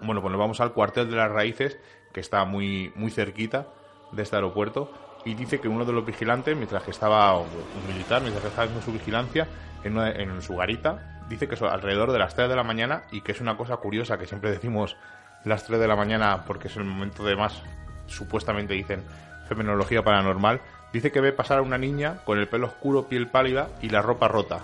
[0.00, 1.78] Bueno, pues nos vamos al cuartel de las raíces
[2.12, 3.66] que está muy, muy cerquita
[4.12, 4.92] de este aeropuerto
[5.24, 7.46] y dice que uno de los vigilantes, mientras que estaba un
[7.88, 9.46] militar, mientras que estaba haciendo su vigilancia
[9.84, 13.32] en, en su garita, dice que alrededor de las 3 de la mañana y que
[13.32, 14.96] es una cosa curiosa que siempre decimos
[15.44, 17.62] las 3 de la mañana porque es el momento de más,
[18.06, 19.02] supuestamente dicen,
[19.48, 20.60] fenomenología paranormal,
[20.92, 24.02] dice que ve pasar a una niña con el pelo oscuro, piel pálida y la
[24.02, 24.60] ropa rota.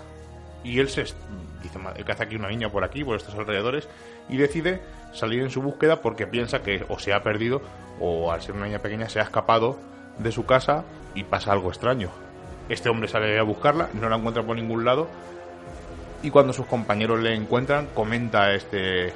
[0.63, 3.87] Y él se dice, ¿qué hace aquí una niña por aquí, por estos alrededores?
[4.27, 4.81] Y decide
[5.13, 7.61] salir en su búsqueda porque piensa que o se ha perdido
[7.99, 9.79] o al ser una niña pequeña se ha escapado
[10.19, 12.09] de su casa y pasa algo extraño.
[12.69, 15.07] Este hombre sale a buscarla, no la encuentra por ningún lado
[16.21, 19.13] y cuando sus compañeros le encuentran comenta este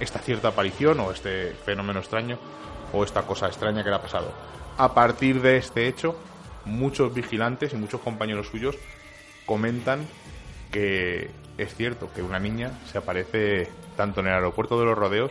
[0.00, 2.38] esta cierta aparición o este fenómeno extraño
[2.92, 4.32] o esta cosa extraña que le ha pasado.
[4.78, 6.16] A partir de este hecho,
[6.64, 8.76] muchos vigilantes y muchos compañeros suyos
[9.46, 10.06] comentan
[10.70, 15.30] que es cierto que una niña se aparece tanto en el aeropuerto de los rodeos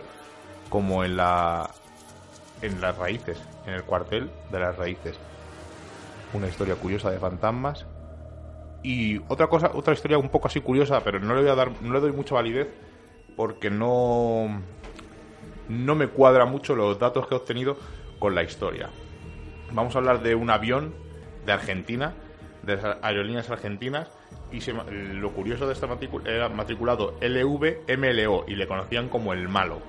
[0.70, 1.72] como en la
[2.62, 3.40] en las raíces,
[3.70, 5.18] en el cuartel de las raíces.
[6.34, 7.86] Una historia curiosa de fantasmas
[8.84, 11.72] y otra cosa, otra historia un poco así curiosa, pero no le voy a dar
[11.82, 12.68] no le doy mucha validez
[13.36, 14.62] porque no
[15.68, 17.78] no me cuadra mucho los datos que he obtenido
[18.20, 18.90] con la historia.
[19.72, 20.94] Vamos a hablar de un avión
[21.46, 22.14] de Argentina,
[22.64, 24.10] de las aerolíneas argentinas,
[24.52, 29.80] y lo curioso de este matrícula era matriculado LVMLO y le conocían como el malo.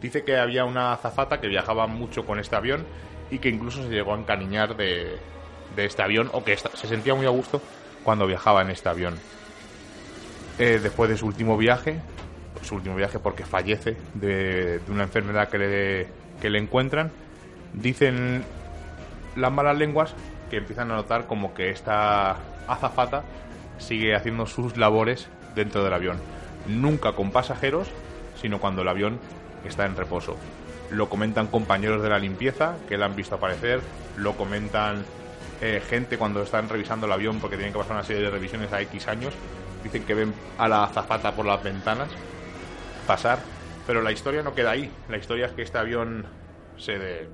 [0.00, 2.86] Dice que había una azafata que viajaba mucho con este avión
[3.30, 5.18] y que incluso se llegó a encariñar de,
[5.76, 7.60] este avión o que se sentía muy a gusto
[8.04, 9.18] cuando viajaba en este avión.
[10.58, 12.00] Eh, después de su último viaje,
[12.62, 16.06] su último viaje porque fallece de, una enfermedad que le,
[16.40, 17.10] que le encuentran,
[17.72, 18.44] dicen
[19.36, 20.14] las malas lenguas
[20.50, 22.36] que empiezan a notar como que esta
[22.66, 23.24] azafata
[23.78, 26.18] sigue haciendo sus labores dentro del avión.
[26.66, 27.88] Nunca con pasajeros,
[28.40, 29.18] sino cuando el avión
[29.68, 30.36] está en reposo.
[30.90, 33.80] Lo comentan compañeros de la limpieza que la han visto aparecer,
[34.16, 35.04] lo comentan
[35.60, 38.72] eh, gente cuando están revisando el avión porque tienen que pasar una serie de revisiones
[38.72, 39.34] a X años.
[39.82, 42.08] Dicen que ven a la azafata por las ventanas
[43.06, 43.38] pasar,
[43.86, 44.90] pero la historia no queda ahí.
[45.08, 46.26] La historia es que este avión
[46.76, 47.28] se,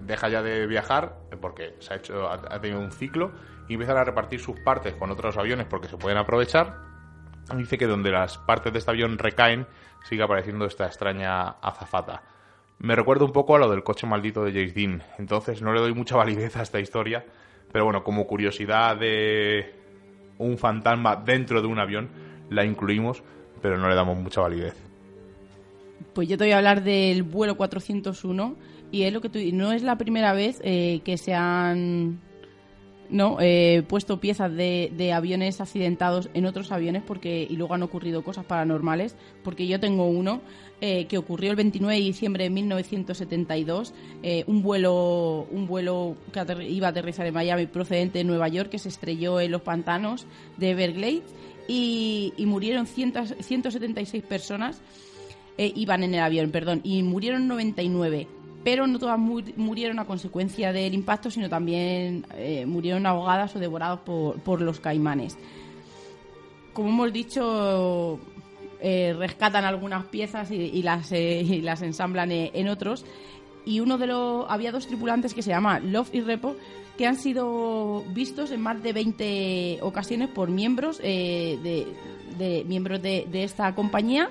[0.00, 3.32] deja ya de viajar porque se ha hecho ha tenido un ciclo
[3.68, 6.76] y empiezan a repartir sus partes con otros aviones porque se pueden aprovechar.
[7.56, 9.66] Dice que donde las partes de este avión recaen
[10.04, 12.22] sigue apareciendo esta extraña azafata.
[12.78, 15.80] Me recuerda un poco a lo del coche maldito de James Dean, entonces no le
[15.80, 17.24] doy mucha validez a esta historia,
[17.72, 19.74] pero bueno, como curiosidad de
[20.38, 22.10] un fantasma dentro de un avión,
[22.50, 23.22] la incluimos,
[23.62, 24.74] pero no le damos mucha validez.
[26.12, 28.56] Pues yo te voy a hablar del vuelo 401
[28.92, 32.20] y es lo que tú, no es la primera vez eh, que se han
[33.10, 38.24] no he puesto piezas de, aviones accidentados en otros aviones porque y luego han ocurrido
[38.24, 40.40] cosas paranormales porque yo tengo uno
[40.80, 46.40] eh, que ocurrió el 29 de diciembre de 1972 eh, un vuelo un vuelo que
[46.64, 50.26] iba a aterrizar en Miami procedente de Nueva York que se estrelló en los pantanos
[50.56, 51.22] de Everglades
[51.66, 54.82] y, murieron 176 personas
[55.56, 58.28] eh, iban en el avión perdón y murieron 99
[58.64, 64.00] pero no todas murieron a consecuencia del impacto, sino también eh, murieron ahogadas o devoradas
[64.00, 65.36] por, los caimanes.
[66.72, 68.18] Como hemos dicho,
[68.80, 73.04] eh, rescatan algunas piezas y, las, eh, las ensamblan en otros.
[73.66, 74.46] Y uno de los.
[74.48, 76.56] Había dos tripulantes que se llaman Love y Repo
[76.96, 81.86] que han sido vistos en más de 20 ocasiones por miembros de,
[82.66, 84.30] miembros de, de, esta compañía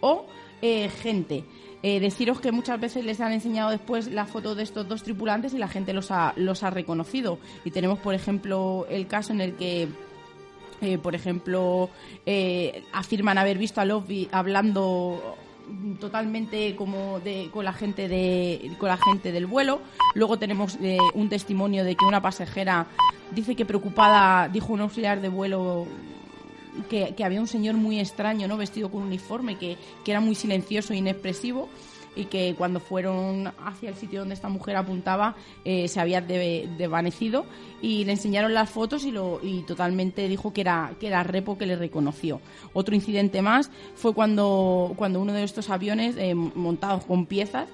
[0.00, 0.26] o
[0.60, 1.44] gente.
[1.82, 5.52] Eh, deciros que muchas veces les han enseñado después la foto de estos dos tripulantes
[5.52, 7.38] y la gente los ha, los ha reconocido.
[7.64, 9.88] Y tenemos, por ejemplo, el caso en el que
[10.80, 11.90] eh, por ejemplo,
[12.26, 15.36] eh, afirman haber visto a Lovey hablando
[16.00, 19.80] totalmente como de, con la gente de con la gente del vuelo
[20.14, 20.76] luego tenemos
[21.14, 22.88] un testimonio de que una pasajera
[23.30, 25.86] dice que preocupada dijo un auxiliar de vuelo
[26.88, 30.92] que, había un señor muy extraño no vestido con uniforme que, que era muy silencioso
[30.92, 31.68] e inexpresivo
[32.14, 36.68] y que cuando fueron hacia el sitio donde esta mujer apuntaba eh, se había de-
[36.76, 37.46] desvanecido
[37.80, 41.56] y le enseñaron las fotos y, lo, y totalmente dijo que era, que era Repo
[41.56, 42.40] que le reconoció.
[42.74, 47.68] Otro incidente más fue cuando, cuando uno de estos aviones eh, montados con piezas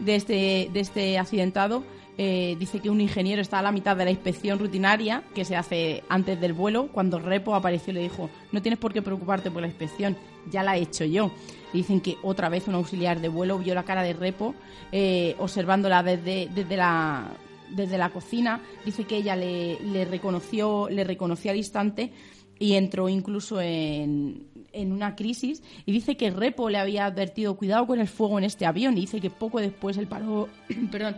[0.00, 1.82] de este, de este accidentado
[2.18, 5.56] eh, dice que un ingeniero está a la mitad de la inspección rutinaria que se
[5.56, 9.60] hace antes del vuelo, cuando Repo apareció le dijo, no tienes por qué preocuparte por
[9.60, 10.16] la inspección,
[10.50, 11.30] ya la he hecho yo.
[11.72, 14.54] Dicen que otra vez un auxiliar de vuelo vio la cara de Repo
[14.92, 17.36] eh, observándola desde, desde la
[17.68, 22.12] desde la cocina, dice que ella le, le reconoció, le reconoció al instante
[22.60, 25.62] y entró incluso en, en una crisis.
[25.84, 29.02] Y dice que Repo le había advertido cuidado con el fuego en este avión y
[29.02, 30.48] dice que poco después el paró,
[30.90, 31.16] perdón,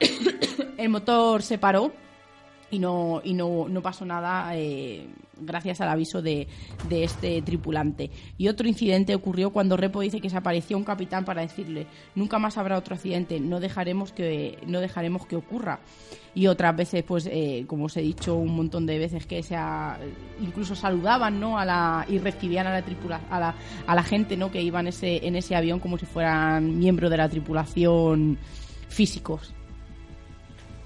[0.78, 1.92] el motor se paró
[2.70, 5.08] y no, y no, no pasó nada eh,
[5.40, 6.46] gracias al aviso de,
[6.88, 8.10] de este tripulante.
[8.38, 12.38] Y otro incidente ocurrió cuando Repo dice que se apareció un capitán para decirle nunca
[12.38, 15.80] más habrá otro accidente, no dejaremos que, no dejaremos que ocurra.
[16.32, 19.56] Y otras veces, pues, eh, como os he dicho un montón de veces, que se
[19.56, 19.98] ha-
[20.40, 21.58] incluso saludaban ¿no?
[21.58, 24.52] a la, y recibían a la, tripula, a la, a la gente ¿no?
[24.52, 28.38] que iba en ese, en ese avión como si fueran miembros de la tripulación
[28.88, 29.54] físicos.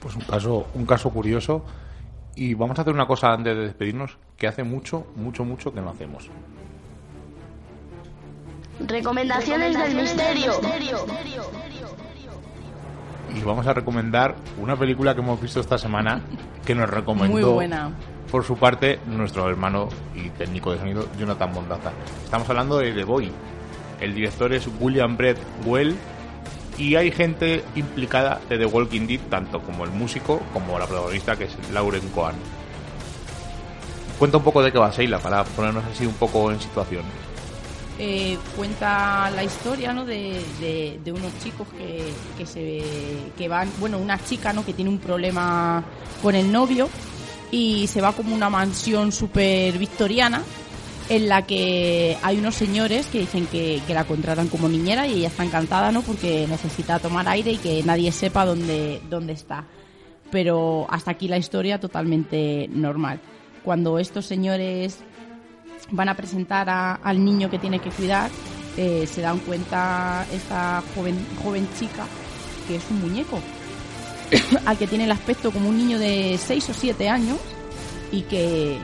[0.04, 1.64] Pues un caso, un caso curioso.
[2.36, 5.80] Y vamos a hacer una cosa antes de despedirnos que hace mucho, mucho, mucho que
[5.80, 6.28] no hacemos.
[8.86, 10.52] Recomendaciones del misterio.
[13.34, 16.20] Y vamos a recomendar una película que hemos visto esta semana
[16.66, 17.92] que nos recomendó Muy buena.
[18.30, 21.92] por su parte nuestro hermano y técnico de sonido Jonathan Bondaza.
[22.24, 23.32] Estamos hablando de The Boy.
[24.00, 25.96] El director es William Brett Well
[26.78, 31.36] y hay gente implicada de The Walking Dead, tanto como el músico como la protagonista
[31.36, 32.36] que es Lauren Cohen.
[34.18, 37.04] Cuenta un poco de qué va Sheila para ponernos así un poco en situación.
[37.98, 40.04] eh, cuenta la historia ¿no?
[40.04, 42.82] de unos chicos que, que se
[43.38, 45.84] que van bueno una chica no que tiene un problema
[46.22, 46.88] con el novio
[47.50, 50.42] y se va como una mansión súper victoriana
[51.08, 55.28] en la que hay unos señores que dicen que, la contratan como niñera y ella
[55.28, 59.64] está encantada no porque necesita tomar aire y que nadie sepa dónde dónde está.
[60.30, 63.20] Pero hasta aquí la historia totalmente normal.
[63.62, 64.98] Cuando estos señores
[65.90, 68.30] van a presentar a- al niño que tiene que cuidar,
[68.76, 72.06] eh, se dan cuenta esta joven, joven chica
[72.66, 73.38] que es un muñeco,
[74.64, 77.36] al que tiene el aspecto como un niño de 6 o 7 años
[78.10, 78.78] y que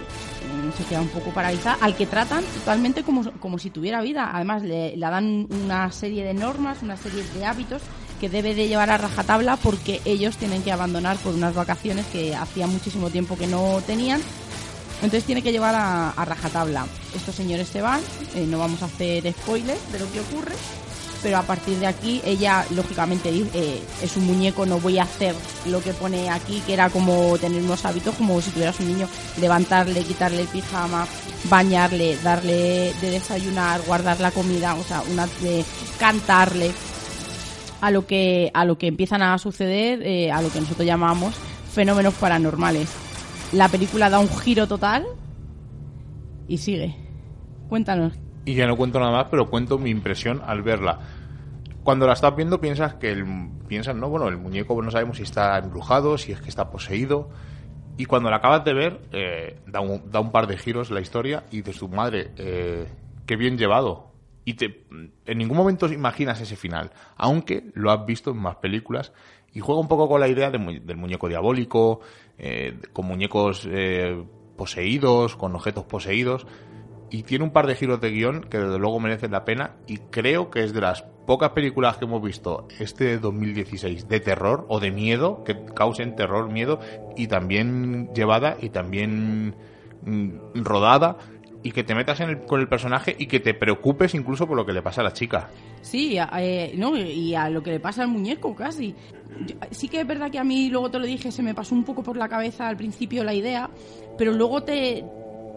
[0.72, 4.30] se queda un poco paralizada, al que tratan totalmente como, como si tuviera vida.
[4.32, 7.82] Además, le, le dan una serie de normas, una serie de hábitos
[8.20, 12.34] que debe de llevar a rajatabla porque ellos tienen que abandonar por unas vacaciones que
[12.34, 14.20] hacía muchísimo tiempo que no tenían
[15.02, 16.86] entonces tiene que llevar a, rajatabla.
[17.14, 18.00] Estos señores se van,
[18.34, 20.54] eh, no vamos a hacer spoilers de lo que ocurre,
[21.22, 25.34] pero a partir de aquí ella lógicamente eh, es un muñeco, no voy a hacer
[25.66, 29.08] lo que pone aquí, que era como tener unos hábitos como si tuvieras un niño,
[29.40, 31.06] levantarle, quitarle el pijama,
[31.44, 35.64] bañarle, darle de desayunar, guardar la comida, o sea, una de
[35.98, 36.72] cantarle
[37.80, 41.34] a lo que a lo que empiezan a suceder, eh, a lo que nosotros llamamos
[41.72, 42.88] fenómenos paranormales.
[43.52, 45.06] La película da un giro total
[46.48, 46.96] y sigue.
[47.68, 48.12] Cuéntanos.
[48.50, 50.98] Y ya no cuento nada más, pero cuento mi impresión al verla.
[51.84, 53.24] Cuando la estás viendo piensas que el,
[53.68, 57.30] piensas, no, bueno, el muñeco no sabemos si está embrujado, si es que está poseído.
[57.96, 61.00] Y cuando la acabas de ver, eh, da, un, da un par de giros la
[61.00, 62.88] historia y de su madre, eh,
[63.24, 64.10] qué bien llevado.
[64.44, 64.84] Y te,
[65.26, 69.12] en ningún momento imaginas ese final, aunque lo has visto en más películas.
[69.54, 72.00] Y juega un poco con la idea del muñeco diabólico,
[72.36, 73.68] eh, con muñecos
[74.56, 76.48] poseídos, con objetos poseídos
[77.10, 79.98] y tiene un par de giros de guion que desde luego merecen la pena y
[79.98, 84.80] creo que es de las pocas películas que hemos visto este 2016 de terror o
[84.80, 86.80] de miedo que causen terror, miedo
[87.16, 89.54] y también llevada y también
[90.02, 90.28] mm,
[90.64, 91.18] rodada
[91.62, 94.56] y que te metas en el- con el personaje y que te preocupes incluso por
[94.56, 95.50] lo que le pasa a la chica.
[95.82, 98.94] Sí, eh, no, y a lo que le pasa al muñeco casi.
[99.70, 101.84] Sí que es verdad que a mí, luego te lo dije, se me pasó un
[101.84, 103.68] poco por la cabeza al principio la idea,
[104.16, 105.04] pero luego te,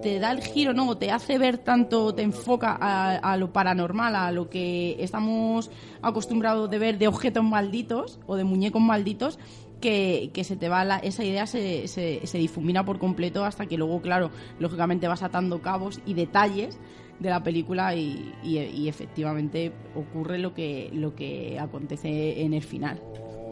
[0.04, 0.96] te da el giro, ¿no?
[0.98, 6.78] Te hace ver tanto, te enfoca a, lo paranormal, a lo que estamos acostumbrados de
[6.78, 9.40] ver de objetos malditos o de muñecos malditos,
[9.82, 13.78] que, que se te va la- esa idea se, se, difumina por completo hasta que
[13.78, 14.30] luego, claro,
[14.60, 16.78] lógicamente vas atando cabos y detalles
[17.20, 22.64] de la película y, y- y efectivamente ocurre lo que, lo que acontece en el
[22.64, 23.02] final.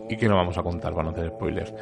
[0.10, 1.74] ¿Y qué no vamos a contar para no hacer spoilers?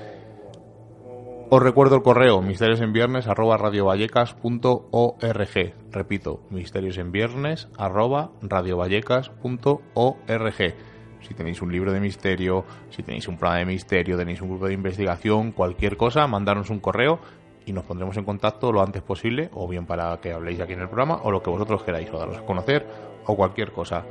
[1.52, 5.74] Os recuerdo el correo misterios en viernes arroba radiovallecas.org.
[5.92, 10.76] Repito, misterios en viernes arroba radiovallecas.org.
[11.22, 14.68] Si tenéis un libro de misterio, si tenéis un programa de misterio, tenéis un grupo
[14.68, 17.18] de investigación, cualquier cosa, mandarnos un correo
[17.66, 20.82] y nos pondremos en contacto lo antes posible, o bien para que habléis aquí en
[20.82, 22.86] el programa, o lo que vosotros queráis, o daros a conocer,
[23.26, 24.06] o cualquier cosa.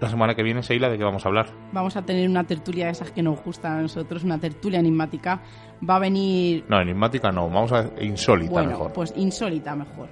[0.00, 1.46] La semana que viene, Seila, ¿de qué vamos a hablar?
[1.72, 5.40] Vamos a tener una tertulia de esas que nos gustan a nosotros, una tertulia enigmática.
[5.88, 8.92] Va a venir No, enigmática no, vamos a insólita bueno, mejor.
[8.92, 10.08] pues insólita mejor.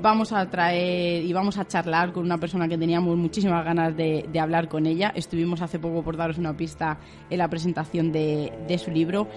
[0.00, 4.24] Vamos a traer y vamos a charlar con una persona que teníamos muchísimas ganas de,
[4.32, 5.12] de hablar con ella.
[5.14, 6.98] Estuvimos hace poco, por daros una pista,
[7.28, 9.28] en la presentación de, de su libro.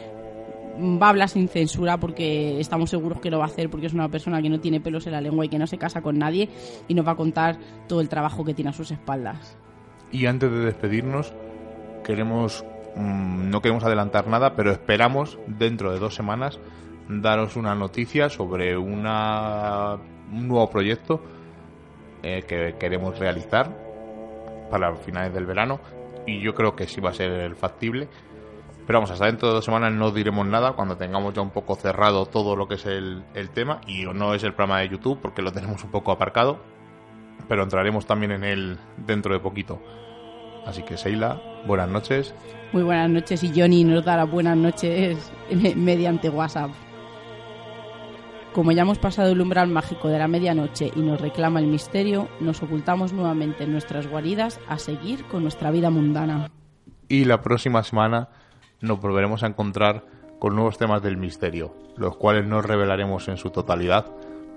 [0.79, 3.93] Va a hablar sin censura porque estamos seguros que lo va a hacer porque es
[3.93, 6.17] una persona que no tiene pelos en la lengua y que no se casa con
[6.17, 6.49] nadie
[6.87, 7.57] y nos va a contar
[7.87, 9.57] todo el trabajo que tiene a sus espaldas.
[10.13, 11.33] Y antes de despedirnos,
[12.05, 12.63] queremos
[12.95, 16.59] mm, no queremos adelantar nada, pero esperamos dentro de dos semanas
[17.09, 19.95] daros una noticia sobre una,
[20.31, 21.19] un nuevo proyecto
[22.21, 23.75] eh, que queremos realizar
[24.69, 25.79] para finales del verano.
[26.27, 28.07] Y yo creo que sí va a ser factible.
[28.85, 31.75] Pero vamos, hasta dentro de dos semanas no diremos nada cuando tengamos ya un poco
[31.75, 33.81] cerrado todo lo que es el, el tema.
[33.87, 36.59] Y no es el programa de YouTube porque lo tenemos un poco aparcado,
[37.47, 39.81] pero entraremos también en él dentro de poquito.
[40.65, 42.33] Así que Seila, buenas noches.
[42.71, 46.71] Muy buenas noches y Johnny nos da las buenas noches me- mediante WhatsApp.
[48.53, 52.27] Como ya hemos pasado el umbral mágico de la medianoche y nos reclama el misterio,
[52.39, 56.51] nos ocultamos nuevamente en nuestras guaridas a seguir con nuestra vida mundana.
[57.09, 58.29] Y la próxima semana
[58.79, 60.05] nos volveremos a encontrar
[60.39, 64.05] con nuevos temas del misterio, los cuales no revelaremos en su totalidad,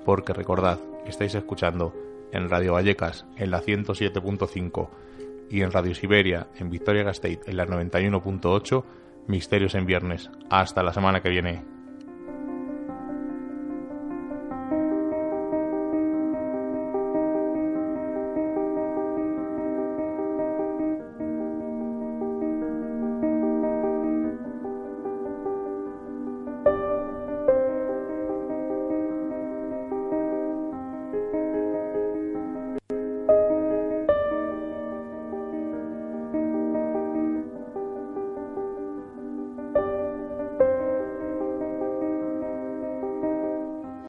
[0.04, 1.94] porque recordad, estáis escuchando
[2.37, 4.89] en Radio Vallecas en la 107.5
[5.51, 8.84] y en Radio Siberia en Victoria Gasteiz en la 91.8
[9.26, 10.30] Misterios en Viernes.
[10.51, 11.75] Hasta la semana que viene.